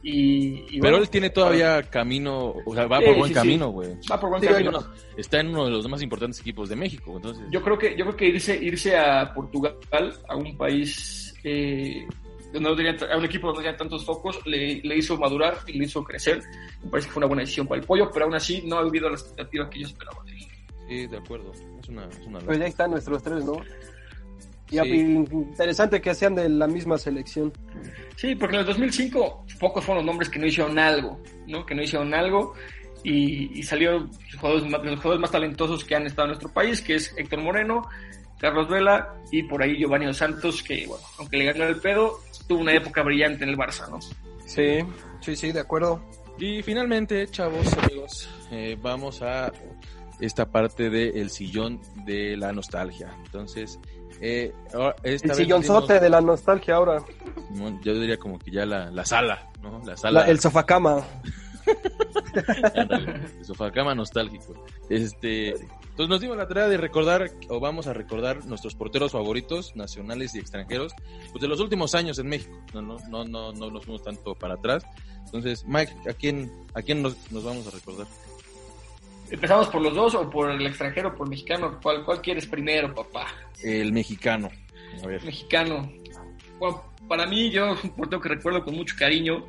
[0.03, 3.91] Y, Pero él tiene todavía camino, o sea, va por buen camino, güey.
[4.11, 4.79] Va por buen camino.
[5.17, 7.45] está en uno de los más importantes equipos de México, entonces.
[7.51, 9.77] Yo creo que, yo creo que irse, irse a Portugal,
[10.29, 12.07] a un país eh,
[12.53, 15.59] donde no tenía, a un equipo donde no tenía tantos focos, le, le, hizo madurar
[15.67, 16.43] y le hizo crecer.
[16.83, 18.85] Me parece que fue una buena decisión para el pollo, pero aún así no ha
[18.85, 20.47] vivido las expectativas que yo esperaba de él.
[20.89, 21.53] Sí, de acuerdo.
[21.53, 23.61] Es una, es una pues ahí están nuestros tres, ¿no?
[24.71, 27.53] Y interesante que sean de la misma selección.
[28.17, 31.67] Sí, porque en el 2005 pocos fueron los nombres que no hicieron algo, ¿no?
[31.67, 32.55] Que no hicieron algo
[33.03, 36.81] y, y salieron los jugadores, los jugadores más talentosos que han estado en nuestro país,
[36.83, 37.89] que es Héctor Moreno,
[38.39, 42.21] Carlos Vela y por ahí Giovanni Dos Santos, que bueno, aunque le ganó el pedo,
[42.49, 44.01] tuvo una época brillante en el Barça, ¿no?
[44.47, 44.79] Sí,
[45.21, 46.03] sí, sí, de acuerdo.
[46.39, 49.53] Y finalmente, chavos, amigos, eh, vamos a
[50.21, 53.15] esta parte del sillón de la nostalgia.
[53.25, 53.79] Entonces,
[54.21, 54.53] eh,
[55.03, 57.03] el sillonzote de la nostalgia ahora.
[57.83, 59.81] Yo diría como que ya la, la sala, ¿no?
[59.85, 60.29] La sala.
[60.29, 61.05] el sofacama.
[63.39, 64.65] el sofacama nostálgico.
[64.89, 69.75] Este, entonces nos dimos la tarea de recordar, o vamos a recordar nuestros porteros favoritos,
[69.75, 70.95] nacionales y extranjeros,
[71.31, 72.59] pues de los últimos años en México.
[72.73, 74.85] No, no, no, no, no nos fuimos tanto para atrás.
[75.27, 78.07] Entonces, Mike, ¿a quién, a quién nos, nos vamos a recordar?
[79.31, 81.79] ¿Empezamos por los dos o por el extranjero, por el mexicano?
[81.83, 83.27] ¿Cuál, cuál quieres primero, papá?
[83.63, 84.51] El mexicano.
[85.03, 85.23] A ver.
[85.25, 85.91] Mexicano.
[86.59, 89.45] Bueno, para mí yo es un portero que recuerdo con mucho cariño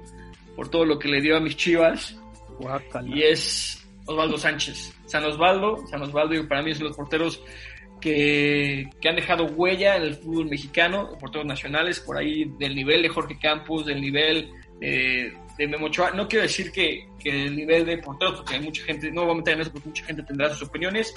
[0.56, 2.18] por todo lo que le dio a mis chivas.
[3.08, 4.94] Y es Osvaldo Sánchez.
[5.06, 7.44] San Osvaldo, San Osvaldo para mí es uno de los porteros
[8.00, 13.02] que, que, han dejado huella en el fútbol mexicano, porteros nacionales, por ahí del nivel
[13.02, 15.90] de Jorge Campos, del nivel eh, de Memo.
[16.16, 19.36] No quiero decir que, el nivel de porteros, porque hay mucha gente, no voy a
[19.36, 21.14] meter en eso porque mucha gente tendrá sus opiniones,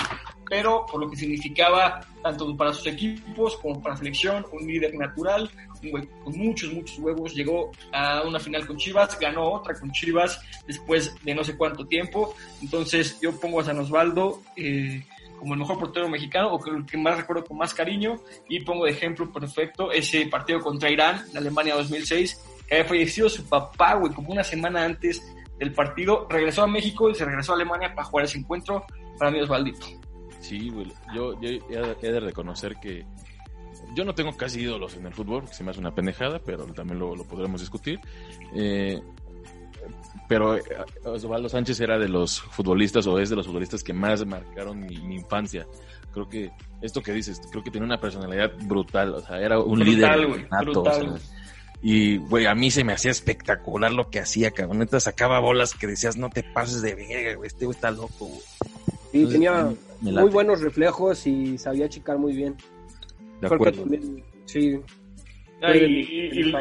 [0.51, 5.51] pero por lo que significaba tanto para sus equipos como para selección, un líder natural,
[5.83, 9.91] un güey con muchos, muchos huevos, llegó a una final con Chivas, ganó otra con
[9.93, 15.03] Chivas después de no sé cuánto tiempo, entonces yo pongo a San Osvaldo eh,
[15.39, 18.85] como el mejor portero mexicano o el que más recuerdo con más cariño y pongo
[18.85, 23.95] de ejemplo perfecto ese partido contra Irán en Alemania 2006 que había fallecido su papá,
[23.95, 25.23] güey, como una semana antes
[25.59, 28.85] del partido, regresó a México y se regresó a Alemania para jugar ese encuentro,
[29.19, 29.87] para mí Osvaldito.
[30.41, 33.07] Sí, güey, yo, yo he de reconocer que
[33.95, 36.65] yo no tengo casi ídolos en el fútbol, que se me hace una pendejada, pero
[36.67, 38.01] también lo, lo podremos discutir.
[38.55, 39.01] Eh,
[40.29, 40.63] pero eh,
[41.05, 44.99] Osvaldo Sánchez era de los futbolistas o es de los futbolistas que más marcaron mi,
[44.99, 45.67] mi infancia.
[46.13, 46.51] Creo que
[46.81, 50.27] esto que dices, creo que tenía una personalidad brutal, o sea, era un Brutal, líder
[50.27, 51.23] güey, nato, brutal, o sea, güey.
[51.87, 54.79] Y, güey, a mí se me hacía espectacular lo que hacía, cabrón.
[54.79, 57.47] Neta, sacaba bolas que decías, no te pases de verga, güey.
[57.47, 58.41] Este güey está loco, güey.
[58.41, 59.69] Sí, Entonces, tenía
[60.01, 62.57] me- me muy buenos reflejos y sabía achicar muy bien.
[63.41, 63.83] De acuerdo.
[63.83, 64.81] también, sí,
[65.63, 66.53] Ah, y-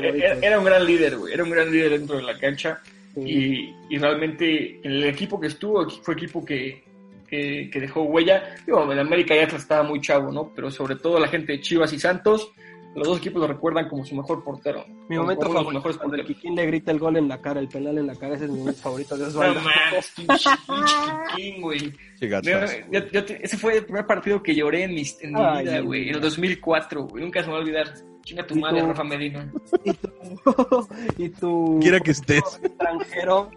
[0.41, 2.79] era, un gran líder, güey, era un gran líder dentro de la cancha
[3.15, 3.21] sí.
[3.21, 6.83] y, y realmente el equipo que estuvo fue equipo que,
[7.27, 8.55] que, que dejó huella.
[8.65, 10.51] Digo, el América ya estaba muy chavo, ¿no?
[10.55, 12.51] Pero sobre todo la gente de Chivas y Santos,
[12.95, 14.85] los dos equipos lo recuerdan como su mejor portero.
[15.09, 16.25] Mi momento uno de los favorito mejores cuando el.
[16.25, 18.51] Kikín le grita el gol en la cara, el penal en la cara, ese es
[18.51, 19.61] mi momento favorito de No Osvaldo.
[19.61, 20.13] mames,
[21.35, 21.93] Kikín, güey.
[22.19, 26.09] Te- ese fue el primer partido que lloré en mi, en mi Ay, vida, güey.
[26.09, 27.23] En el 2004, güey.
[27.23, 27.93] Nunca se me va a olvidar.
[28.23, 28.87] Chinga tu ¿Y madre, tú?
[28.87, 29.51] Rafa Medina.
[29.83, 30.09] y tu,
[31.17, 32.41] y tu Quiera que estés.
[32.63, 33.51] extranjero,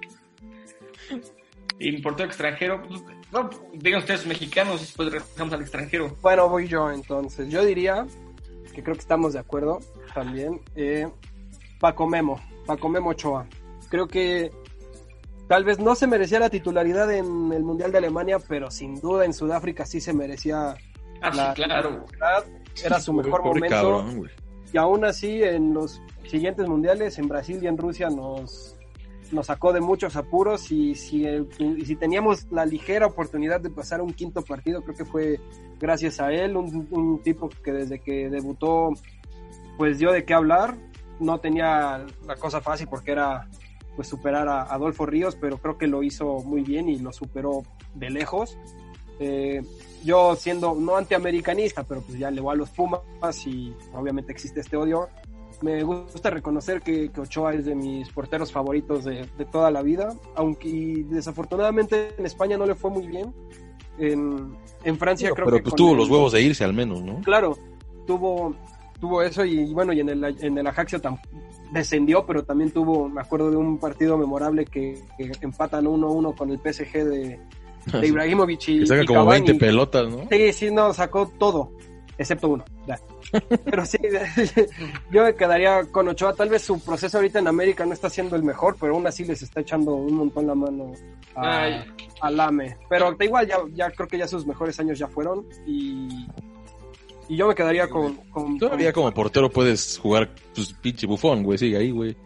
[1.79, 6.17] Y mi portero extranjero, pues, no, digan ustedes mexicanos, y después regresamos al extranjero.
[6.23, 7.49] bueno, voy yo entonces.
[7.51, 8.07] Yo diría
[8.77, 9.81] que creo que estamos de acuerdo
[10.15, 10.61] también.
[10.75, 11.09] eh,
[11.81, 13.47] Paco Memo, Paco Memo Ochoa.
[13.89, 14.51] Creo que
[15.49, 19.25] tal vez no se merecía la titularidad en el Mundial de Alemania, pero sin duda
[19.25, 20.77] en Sudáfrica sí se merecía
[21.23, 21.91] Ah, sí, La- claro.
[21.91, 22.05] güey.
[22.07, 22.45] titularidad.
[22.85, 23.75] Era su mejor Pobre momento.
[23.77, 24.31] cabrón,
[24.73, 28.76] y aún así en los siguientes mundiales en Brasil y en Rusia nos,
[29.33, 34.01] nos sacó de muchos apuros y si, y si teníamos la ligera oportunidad de pasar
[34.01, 35.41] un quinto partido creo que fue
[35.79, 38.91] gracias a él un, un tipo que desde que debutó
[39.77, 40.77] pues dio de qué hablar
[41.21, 43.49] no tenía la cosa fácil porque era
[43.95, 47.63] pues superar a Adolfo Ríos pero creo que lo hizo muy bien y lo superó
[47.95, 48.59] de lejos
[49.19, 49.63] eh,
[50.05, 54.61] yo siendo no antiamericanista, pero pues ya le voy a los Pumas y obviamente existe
[54.61, 55.09] este odio.
[55.63, 59.83] Me gusta reconocer que, que Ochoa es de mis porteros favoritos de, de toda la
[59.83, 63.33] vida, aunque y desafortunadamente en España no le fue muy bien.
[63.99, 64.55] En,
[64.85, 67.03] en Francia creo Pero que pues con tuvo el- los huevos de irse al menos,
[67.03, 67.21] ¿no?
[67.23, 67.57] Claro,
[68.07, 68.55] tuvo,
[69.01, 71.01] tuvo eso y bueno, y en el, en el Ajaxio
[71.73, 76.51] descendió, pero también tuvo, me acuerdo de un partido memorable que, que empatan 1-1 con
[76.51, 77.41] el PSG de,
[78.01, 79.47] de Ibrahimovic y, Que saca y como Cavani.
[79.47, 80.29] 20 pelotas, ¿no?
[80.31, 81.73] Sí, sí, no, sacó todo,
[82.19, 82.65] excepto uno.
[82.87, 82.99] ya.
[83.65, 83.99] Pero sí,
[85.11, 86.35] yo me quedaría con Ochoa.
[86.35, 89.25] Tal vez su proceso ahorita en América no está siendo el mejor, pero aún así
[89.25, 90.93] les está echando un montón la mano
[91.35, 91.85] a,
[92.21, 92.77] a Lame.
[92.89, 96.27] Pero da igual, ya, ya creo que ya sus mejores años ya fueron y,
[97.29, 98.15] y yo me quedaría con...
[98.31, 102.17] con- Todavía con- como portero puedes jugar, pues pinche bufón, güey, sigue ahí, güey.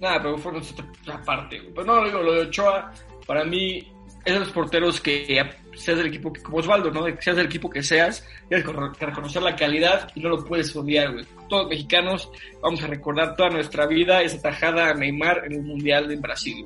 [0.00, 0.62] Nada, pero fueron
[1.02, 1.72] otra parte, güey.
[1.74, 2.90] Pero no, digo, lo de Ochoa,
[3.26, 3.86] para mí,
[4.24, 5.42] es de los porteros que
[5.74, 7.04] seas del equipo, que, como Osvaldo, ¿no?
[7.20, 10.44] Seas del equipo que seas, tienes que re- que reconocer la calidad y no lo
[10.44, 11.24] puedes odiar, güey.
[11.48, 12.30] Todos los mexicanos
[12.62, 16.64] vamos a recordar toda nuestra vida esa tajada a Neymar en el Mundial de Brasil.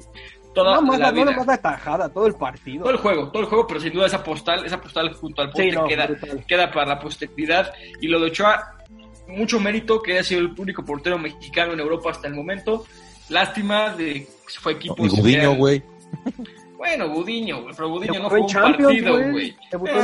[0.55, 1.31] Toda No, más la la, no vida.
[1.33, 2.83] nomás la tajada, todo el partido.
[2.85, 5.49] Todo el juego, todo el juego, pero sin duda esa postal, esa postal junto al
[5.51, 6.45] poste Sí, no, queda, brutal.
[6.47, 7.73] queda para la posteridad.
[8.01, 8.77] Y lo de Ochoa,
[9.27, 12.85] mucho mérito que haya sido el único portero mexicano en Europa hasta el momento.
[13.31, 14.13] Lástima de
[14.47, 15.05] que fue equipo.
[15.05, 15.83] Y Gudiño, güey.
[16.77, 19.57] Bueno, Gudiño, güey, pero Gudiño no jugó un partido, güey.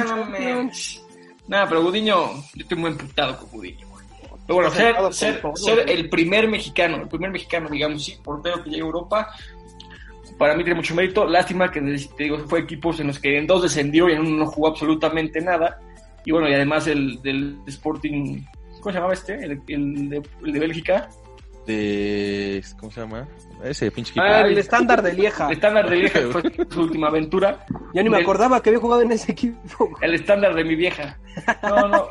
[0.07, 1.05] mames.
[1.49, 4.05] Nada, pero Gudiño, yo estoy muy emputado con Gudiño, güey.
[4.47, 8.63] Pero bueno, ser, ser, todo, ser el primer mexicano, el primer mexicano, digamos, sí, portero
[8.63, 9.35] que llega a Europa,
[10.41, 11.27] para mí tiene mucho mérito.
[11.27, 14.39] Lástima que, te digo, fue equipos en los que en dos descendió y en uno
[14.39, 15.79] no jugó absolutamente nada.
[16.25, 18.43] Y bueno, y además el del Sporting,
[18.81, 19.35] ¿cómo se llamaba este?
[19.35, 21.11] El, el de, el de Bélgica.
[21.67, 22.63] De...
[22.79, 23.29] ¿Cómo se llama?
[23.63, 24.25] Ese pinche equipo.
[24.27, 25.47] Ah, el estándar de Lieja.
[25.47, 27.65] El estándar de Bélgica fue su última aventura.
[27.95, 29.91] Ya ni me El- acordaba que había jugado en ese equipo.
[30.01, 31.19] el estándar de mi vieja.
[31.63, 32.09] No, no,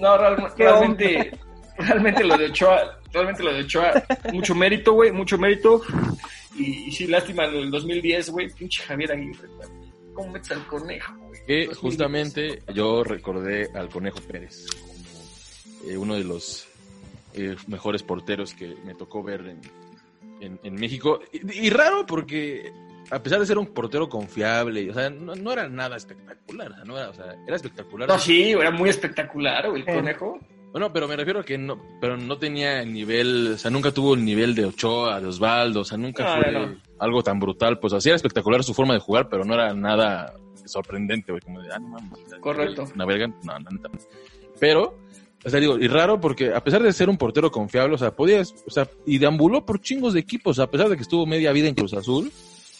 [0.00, 1.30] no, real- realmente,
[1.78, 3.92] realmente lo de Ochoa, realmente lo de Ochoa,
[4.32, 5.80] mucho mérito, güey, mucho mérito.
[6.56, 9.48] Y, y sí, lástima en el 2010, güey, pinche Javier Aguirre.
[10.12, 11.40] ¿Cómo metes al conejo, güey?
[11.46, 11.78] Que 2010.
[11.78, 16.67] justamente yo recordé al Conejo Pérez como eh, uno de los
[17.38, 19.60] eh, mejores porteros que me tocó ver en,
[20.40, 21.20] en, en México.
[21.32, 22.72] Y, y raro porque
[23.10, 26.74] a pesar de ser un portero confiable, o sea, no, no era nada espectacular, o
[26.74, 28.08] sea, no era, o sea, era espectacular.
[28.08, 30.38] No, sí, era muy espectacular, el conejo.
[30.70, 33.90] Bueno, pero me refiero a que no, pero no tenía el nivel, o sea, nunca
[33.90, 36.76] tuvo el nivel de Ochoa, de Osvaldo, o sea, nunca No, fue no, no.
[36.98, 37.78] algo tan brutal.
[37.78, 40.34] Pues así era espectacular su forma de jugar, pero no era nada
[40.66, 42.18] sorprendente, güey, como de, ah, no mames.
[42.40, 42.84] Correcto.
[42.94, 43.88] Una verga, no, no, neta.
[44.60, 44.98] Pero,
[45.44, 48.14] o sea, digo, y raro porque a pesar de ser un portero confiable, o sea,
[48.14, 51.52] podías, o sea, y deambuló por chingos de equipos, a pesar de que estuvo media
[51.52, 52.30] vida en Cruz Azul.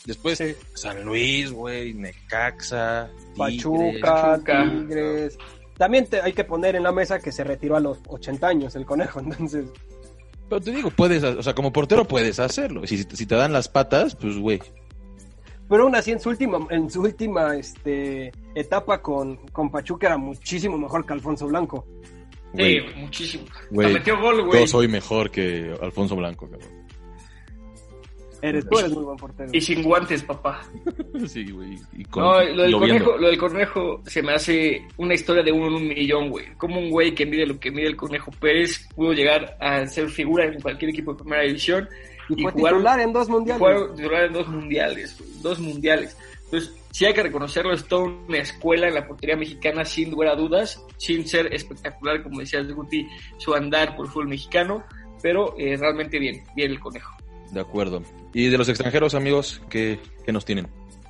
[0.05, 0.55] Después, Sí.
[0.75, 3.37] San Luis, güey, Necaxa, Tigres.
[3.37, 4.01] Pachuca,
[4.33, 4.65] Pachuca.
[4.71, 5.39] Tigres.
[5.77, 8.75] También te- hay que poner en la mesa que se retiró a los 80 años
[8.75, 9.67] el conejo, entonces
[10.49, 12.87] Pero te digo, puedes, o sea, como portero puedes hacerlo.
[12.87, 14.61] Si, si te dan las patas, pues, güey.
[15.69, 20.17] Pero aún así en su última, en su última este, etapa con, con Pachuca era
[20.17, 21.87] muchísimo mejor que Alfonso Blanco.
[22.57, 23.45] Sí, muchísimo.
[23.71, 24.61] Metió gol, güey.
[24.61, 26.79] yo soy mejor que Alfonso Blanco, cabrón.
[28.41, 29.51] Eres, tú eres muy buen portero.
[29.53, 30.61] Y sin guantes, papá.
[31.27, 31.77] Sí, güey.
[31.97, 33.05] Y con, No, lo del, lloviendo.
[33.05, 36.47] conejo, lo del conejo se me hace una historia de uno en un millón, güey.
[36.57, 40.09] Como un güey que mide lo que mide el conejo Pérez pudo llegar a ser
[40.09, 41.89] figura en cualquier equipo de primera división
[42.29, 43.59] y y fue jugaron- titular en dos mundiales.
[43.59, 46.17] fue titular en dos mundiales, güey, dos mundiales.
[46.45, 50.31] Entonces, sí hay que reconocerlo, es toda una escuela en la portería mexicana, sin lugar
[50.31, 54.83] a dudas, sin ser espectacular, como decías, Guti, su andar por el fútbol mexicano,
[55.23, 57.17] pero eh, realmente bien, bien el conejo.
[57.53, 58.03] De acuerdo.
[58.35, 60.67] Y de los extranjeros, amigos, ¿qué, qué nos tienen?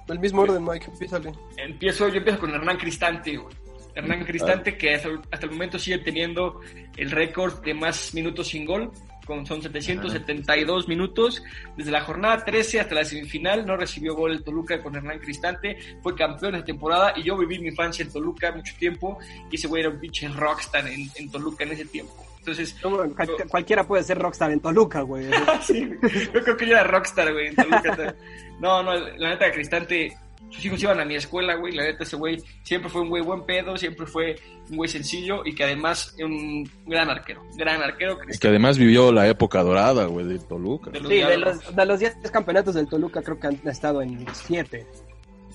[0.09, 1.33] El mismo orden, Mike, empiézale.
[1.57, 3.57] Empiezo, yo empiezo con Hernán Cristante, güey.
[3.95, 6.61] Hernán Cristante, que hasta, hasta el momento sigue teniendo
[6.99, 8.93] el récord de más minutos sin gol,
[9.29, 11.43] con son 772 minutos.
[11.77, 15.79] Desde la jornada 13 hasta la semifinal no recibió gol el Toluca con Hernán Cristante.
[16.03, 19.19] Fue campeón de temporada y yo viví mi infancia en Toluca mucho tiempo
[19.51, 22.25] y ese güey era un pinche rockstar en, en Toluca en ese tiempo.
[22.39, 25.27] Entonces, No, cual- cualquiera puede ser rockstar en Toluca, güey.
[25.63, 26.31] sí, güey.
[26.33, 28.15] yo creo que yo era rockstar, güey, en Toluca.
[28.59, 30.17] No, no, la neta, Cristante,
[30.51, 33.23] sus hijos iban a mi escuela, güey, la neta, ese güey siempre fue un güey
[33.23, 34.37] buen pedo, siempre fue
[34.71, 38.39] un güey sencillo y que además es un gran arquero, gran arquero, Es Cristante.
[38.41, 40.91] que además vivió la época dorada, güey, de Toluca.
[40.91, 44.25] De Sí, de los, de los 10 campeonatos del Toluca creo que han estado en
[44.33, 44.87] 7.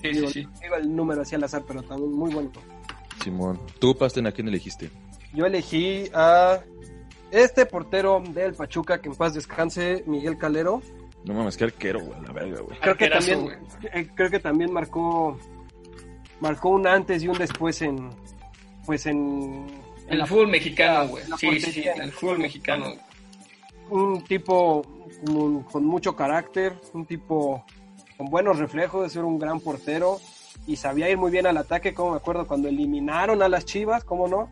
[0.02, 0.48] sí, Digo, sí.
[0.62, 2.50] digo el número así al azar, pero también muy bueno.
[3.22, 3.58] Simón.
[3.78, 4.90] ¿Tú, Pasten, a quién elegiste?
[5.32, 6.60] Yo elegí a
[7.30, 10.82] este portero del Pachuca, que en paz descanse, Miguel Calero.
[11.24, 12.78] No mames, qué arquero, güey, la verga, güey.
[12.80, 15.38] Creo que Arquerazo, también, eh, creo que también marcó,
[16.40, 18.10] marcó un antes y un después en,
[18.84, 19.66] pues en,
[20.08, 21.24] En el fútbol mexicano, güey.
[21.38, 22.92] Sí, sí, en el fútbol mexicano.
[23.90, 24.82] un tipo
[25.26, 27.64] con, con mucho carácter, un tipo
[28.18, 30.20] con buenos reflejos de ser un gran portero
[30.66, 34.04] y sabía ir muy bien al ataque, como me acuerdo cuando eliminaron a las Chivas,
[34.04, 34.50] ¿cómo no?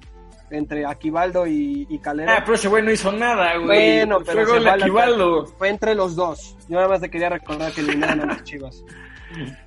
[0.53, 2.31] Entre Aquivaldo y, y Calero.
[2.31, 3.67] Ah, pero ese güey no hizo nada, güey.
[3.99, 5.47] Bueno, pero Fue Aquivaldo.
[5.47, 6.57] Fue entre los dos.
[6.69, 8.85] Yo nada más te quería recordar que eliminaron a las Chivas.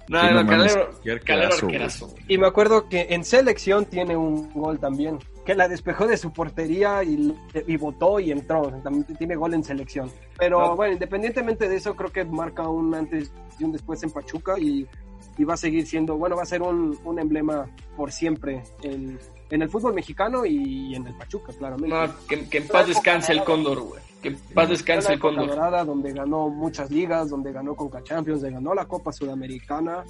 [0.08, 0.90] No, Sí, no, no Calero,
[1.26, 2.14] Calero arquerazo.
[2.28, 6.32] Y me acuerdo que en selección tiene un gol también, que la despejó de su
[6.32, 8.68] portería y, y votó y entró.
[8.84, 10.12] También tiene gol en selección.
[10.38, 10.76] Pero No.
[10.76, 14.88] bueno, independientemente de eso, creo que marca un antes y un después en Pachuca y,
[15.36, 17.66] y va a seguir siendo, bueno, va a ser un, un emblema
[17.98, 19.18] por siempre en,
[19.50, 21.96] en el fútbol mexicano y en el Pachuca, claramente.
[21.96, 24.02] No, que, que en paz descanse el cóndor, güey.
[24.22, 25.48] Que en paz descanse el cóndor.
[25.48, 30.04] dorada donde ganó muchas ligas, donde ganó Conca Champions, donde ganó la Copa Sudamericana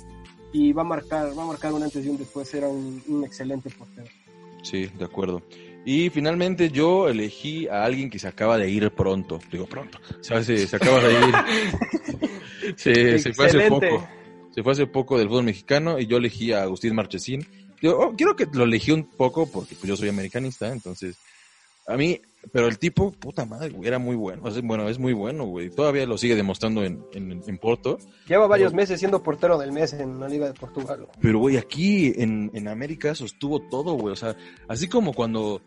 [0.53, 2.53] y va a marcar, va a marcar un antes y un después.
[2.53, 4.07] Era un, un excelente portero.
[4.63, 5.43] Sí, de acuerdo.
[5.86, 9.39] Y finalmente yo elegí a alguien que se acaba de ir pronto.
[9.51, 9.99] Digo pronto.
[10.21, 12.75] Se, se, se acaba de ir.
[12.75, 14.07] se, se fue hace poco.
[14.49, 17.45] Se fue hace poco del fútbol mexicano y yo elegí a Agustín Marchesín.
[17.86, 21.17] Yo oh, quiero que lo elegí un poco porque pues, yo soy americanista, entonces
[21.88, 22.19] a mí,
[22.51, 24.41] pero el tipo, puta madre, güey, era muy bueno.
[24.63, 25.69] Bueno, es muy bueno, güey.
[25.69, 27.99] Todavía lo sigue demostrando en, en, en Porto.
[28.27, 31.05] Lleva varios meses siendo portero del mes en la Liga de Portugal.
[31.21, 34.13] Pero, güey, aquí en, en América sostuvo todo, güey.
[34.13, 34.36] O sea,
[34.67, 35.61] así como cuando,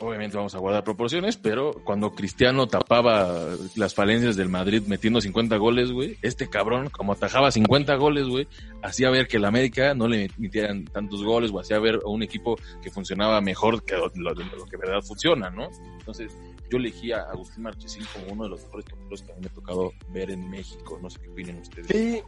[0.00, 3.46] obviamente vamos a guardar proporciones, pero cuando Cristiano tapaba
[3.76, 8.48] las falencias del Madrid metiendo 50 goles, güey, este cabrón, como atajaba 50 goles, güey,
[8.82, 12.56] hacía ver que el América no le metieran tantos goles o hacía ver un equipo
[12.82, 15.68] que funcionaba mejor que lo, que de verdad funciona, ¿no?
[15.98, 16.36] Entonces,
[16.70, 19.46] yo elegí a Agustín Marchesín como uno de los mejores porteros que a mí me
[19.48, 20.98] ha tocado ver en México.
[21.02, 21.86] No sé qué opinan ustedes.
[21.88, 22.22] Sí,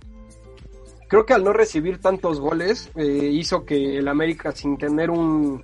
[1.09, 5.63] creo que al no recibir tantos goles eh, hizo que el América, sin tener un,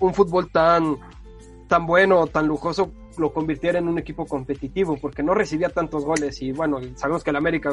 [0.00, 0.98] un fútbol tan,
[1.68, 6.40] tan bueno, tan lujoso, lo convirtiera en un equipo competitivo, porque no recibía tantos goles
[6.42, 7.70] y bueno, sabemos que el América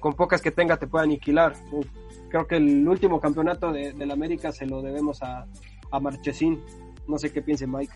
[0.00, 1.54] con pocas que tenga te puede aniquilar.
[2.28, 5.46] Creo que el último campeonato de, del América se lo debemos a,
[5.90, 6.60] a Marchesín.
[7.08, 7.92] No sé qué piense Mike.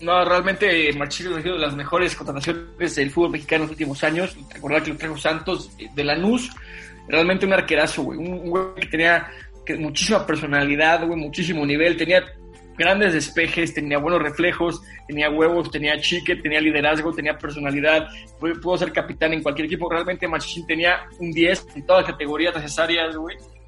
[0.00, 4.02] No, realmente Marchillo ha sido de las mejores contrataciones del fútbol mexicano en los últimos
[4.02, 4.36] años.
[4.52, 6.50] Recordar que lo trajo Santos de Lanús.
[7.06, 8.18] Realmente un arquerazo, güey.
[8.18, 9.28] Un güey que tenía
[9.78, 11.96] muchísima personalidad, güey, muchísimo nivel.
[11.96, 12.24] Tenía
[12.76, 18.08] grandes despejes, tenía buenos reflejos, tenía huevos, tenía chique, tenía liderazgo, tenía personalidad.
[18.40, 19.90] Pudo ser capitán en cualquier equipo.
[19.90, 23.16] Realmente Marchillo tenía un 10 en todas las categorías necesarias,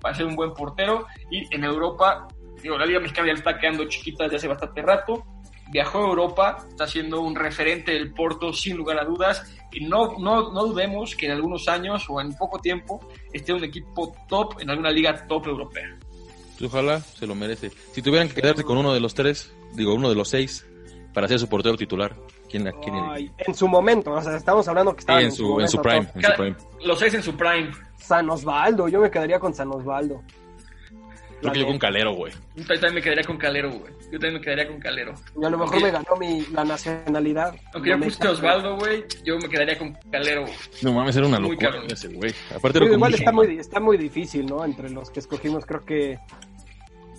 [0.01, 1.07] para ser un buen portero.
[1.31, 2.29] Y en Europa,
[2.63, 5.25] digo, la Liga Mexicana ya está quedando chiquita desde hace bastante rato
[5.71, 10.19] viajó a Europa, está siendo un referente del Porto sin lugar a dudas y no,
[10.19, 13.01] no, no dudemos que en algunos años o en poco tiempo
[13.33, 15.99] esté un equipo top en alguna liga top europea.
[16.63, 17.71] Ojalá se lo merece.
[17.93, 20.67] Si tuvieran que quedarse con uno de los tres, digo uno de los seis,
[21.13, 22.15] para ser su portero titular,
[22.51, 25.61] ¿quién, quién Ay, En su momento, o sea, estamos hablando que estaba sí, en, su,
[25.61, 27.71] en, su prime, en, su prime, Los seis en su prime.
[27.97, 30.23] San Osvaldo, yo me quedaría con San Osvaldo.
[31.45, 32.33] Creo que yo con Calero, güey.
[32.57, 33.93] Yo también me quedaría con Calero, güey.
[34.11, 35.15] Yo también me quedaría con Calero.
[35.41, 37.55] Y a lo mejor me ganó mi, la nacionalidad.
[37.75, 40.47] Aunque yo puse Osvaldo, güey, yo me quedaría con Calero.
[40.81, 42.33] No mames, era una locura ese, güey.
[42.55, 44.65] Aparte era igual está muy, está muy difícil, ¿no?
[44.65, 46.19] Entre los que escogimos, creo que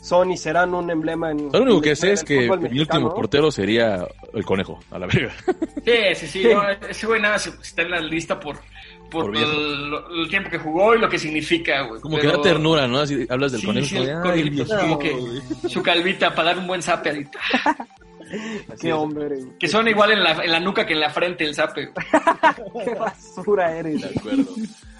[0.01, 1.51] son y serán un emblema en.
[1.51, 5.33] Lo único que sé es que mi último portero sería el conejo, a la verga.
[5.83, 6.43] Sí, sí, sí.
[6.51, 8.57] No, ese güey nada está en la lista por
[9.09, 12.01] por, por el, el, tiempo que jugó y lo que significa, güey.
[12.01, 12.31] Como Pero...
[12.31, 12.99] que da ternura, ¿no?
[12.99, 13.87] Así hablas del sí, conejo.
[13.87, 15.15] Sí, el conejito, no, como que
[15.69, 17.39] su calvita para dar un buen zape ahorita.
[18.81, 19.37] Qué hombre.
[19.59, 21.91] Que son igual en la, en la nuca que en la frente el zape.
[22.85, 24.01] Qué basura eres.
[24.01, 24.45] De acuerdo.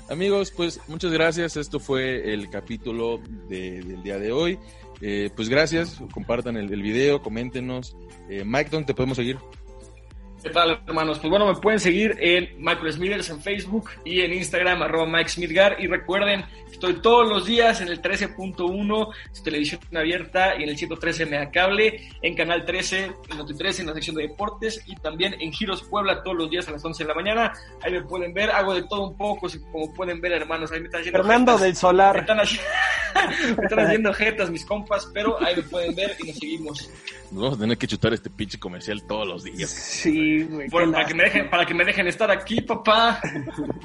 [0.10, 1.58] Amigos, pues muchas gracias.
[1.58, 4.60] Esto fue el capítulo de, del día de hoy.
[5.02, 6.00] Eh, pues gracias.
[6.14, 7.98] Compartan el, el video, coméntenos.
[8.30, 9.38] Eh, Mike, ¿dónde te podemos seguir?
[10.46, 11.18] ¿Qué tal, hermanos?
[11.18, 15.30] Pues bueno, me pueden seguir en Michael Smithers en Facebook y en Instagram, arroba Mike
[15.30, 15.78] Smithgar.
[15.80, 21.26] Y recuerden, estoy todos los días en el 13.1, televisión abierta, y en el 113
[21.26, 25.36] Mega Cable, en Canal 13, en Noti 13, en la sección de deportes, y también
[25.40, 27.52] en Giros Puebla todos los días a las 11 de la mañana.
[27.82, 30.72] Ahí me pueden ver, hago de todo un poco, como pueden ver, hermanos.
[30.72, 31.66] Ahí me están haciendo Fernando jetas.
[31.66, 32.14] del Solar.
[32.14, 32.68] Me están, haciendo,
[33.58, 36.90] me están haciendo jetas mis compas, pero ahí me pueden ver y nos seguimos.
[37.32, 39.70] Nos vamos a tener que chutar este pinche comercial todos los días.
[39.70, 40.70] Sí, güey.
[40.70, 43.20] Por, para, que me dejen, para que me dejen estar aquí, papá.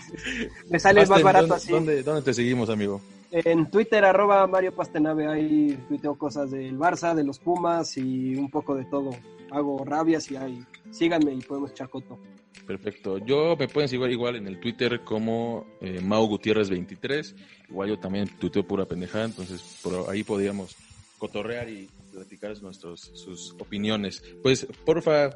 [0.68, 1.72] me sale más barato ¿dónde, así.
[1.72, 3.00] ¿dónde, ¿Dónde te seguimos, amigo?
[3.32, 8.50] En Twitter, arroba Mario Pastenave, ahí tuiteo cosas del Barça, de los Pumas y un
[8.50, 9.10] poco de todo.
[9.52, 12.18] Hago rabias y ahí síganme y podemos echar coto.
[12.66, 13.18] Perfecto.
[13.18, 17.36] Yo me pueden seguir igual en el Twitter como eh, Mau Gutiérrez 23.
[17.68, 20.76] Igual yo también tuiteo pura pendejada, entonces por ahí podríamos
[21.18, 24.22] cotorrear y platicar nuestros, sus opiniones.
[24.42, 25.30] Pues, porfa,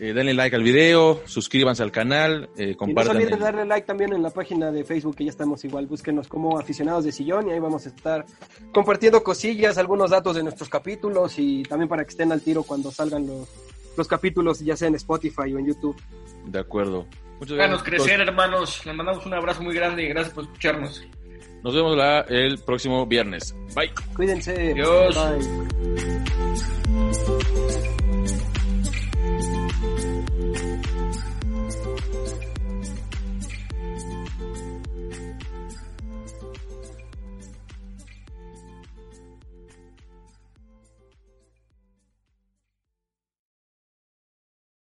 [0.00, 3.16] eh, denle like al video, suscríbanse al canal, eh, compartan.
[3.16, 3.40] Y no se olviden el...
[3.40, 5.86] darle like también en la página de Facebook, que ya estamos igual.
[5.86, 8.24] Búsquenos como aficionados de sillón y ahí vamos a estar
[8.72, 12.90] compartiendo cosillas, algunos datos de nuestros capítulos y también para que estén al tiro cuando
[12.90, 13.48] salgan los,
[13.94, 15.96] los capítulos, ya sea en Spotify o en YouTube.
[16.46, 17.06] De acuerdo.
[17.38, 17.82] Muchas gracias.
[17.82, 18.84] crecer, hermanos.
[18.86, 21.04] Les mandamos un abrazo muy grande y gracias por escucharnos.
[21.62, 23.54] Nos vemos la, el próximo viernes.
[23.74, 23.92] Bye.
[24.14, 24.72] Cuídense.
[24.72, 25.14] Adiós.
[25.14, 26.09] Bye.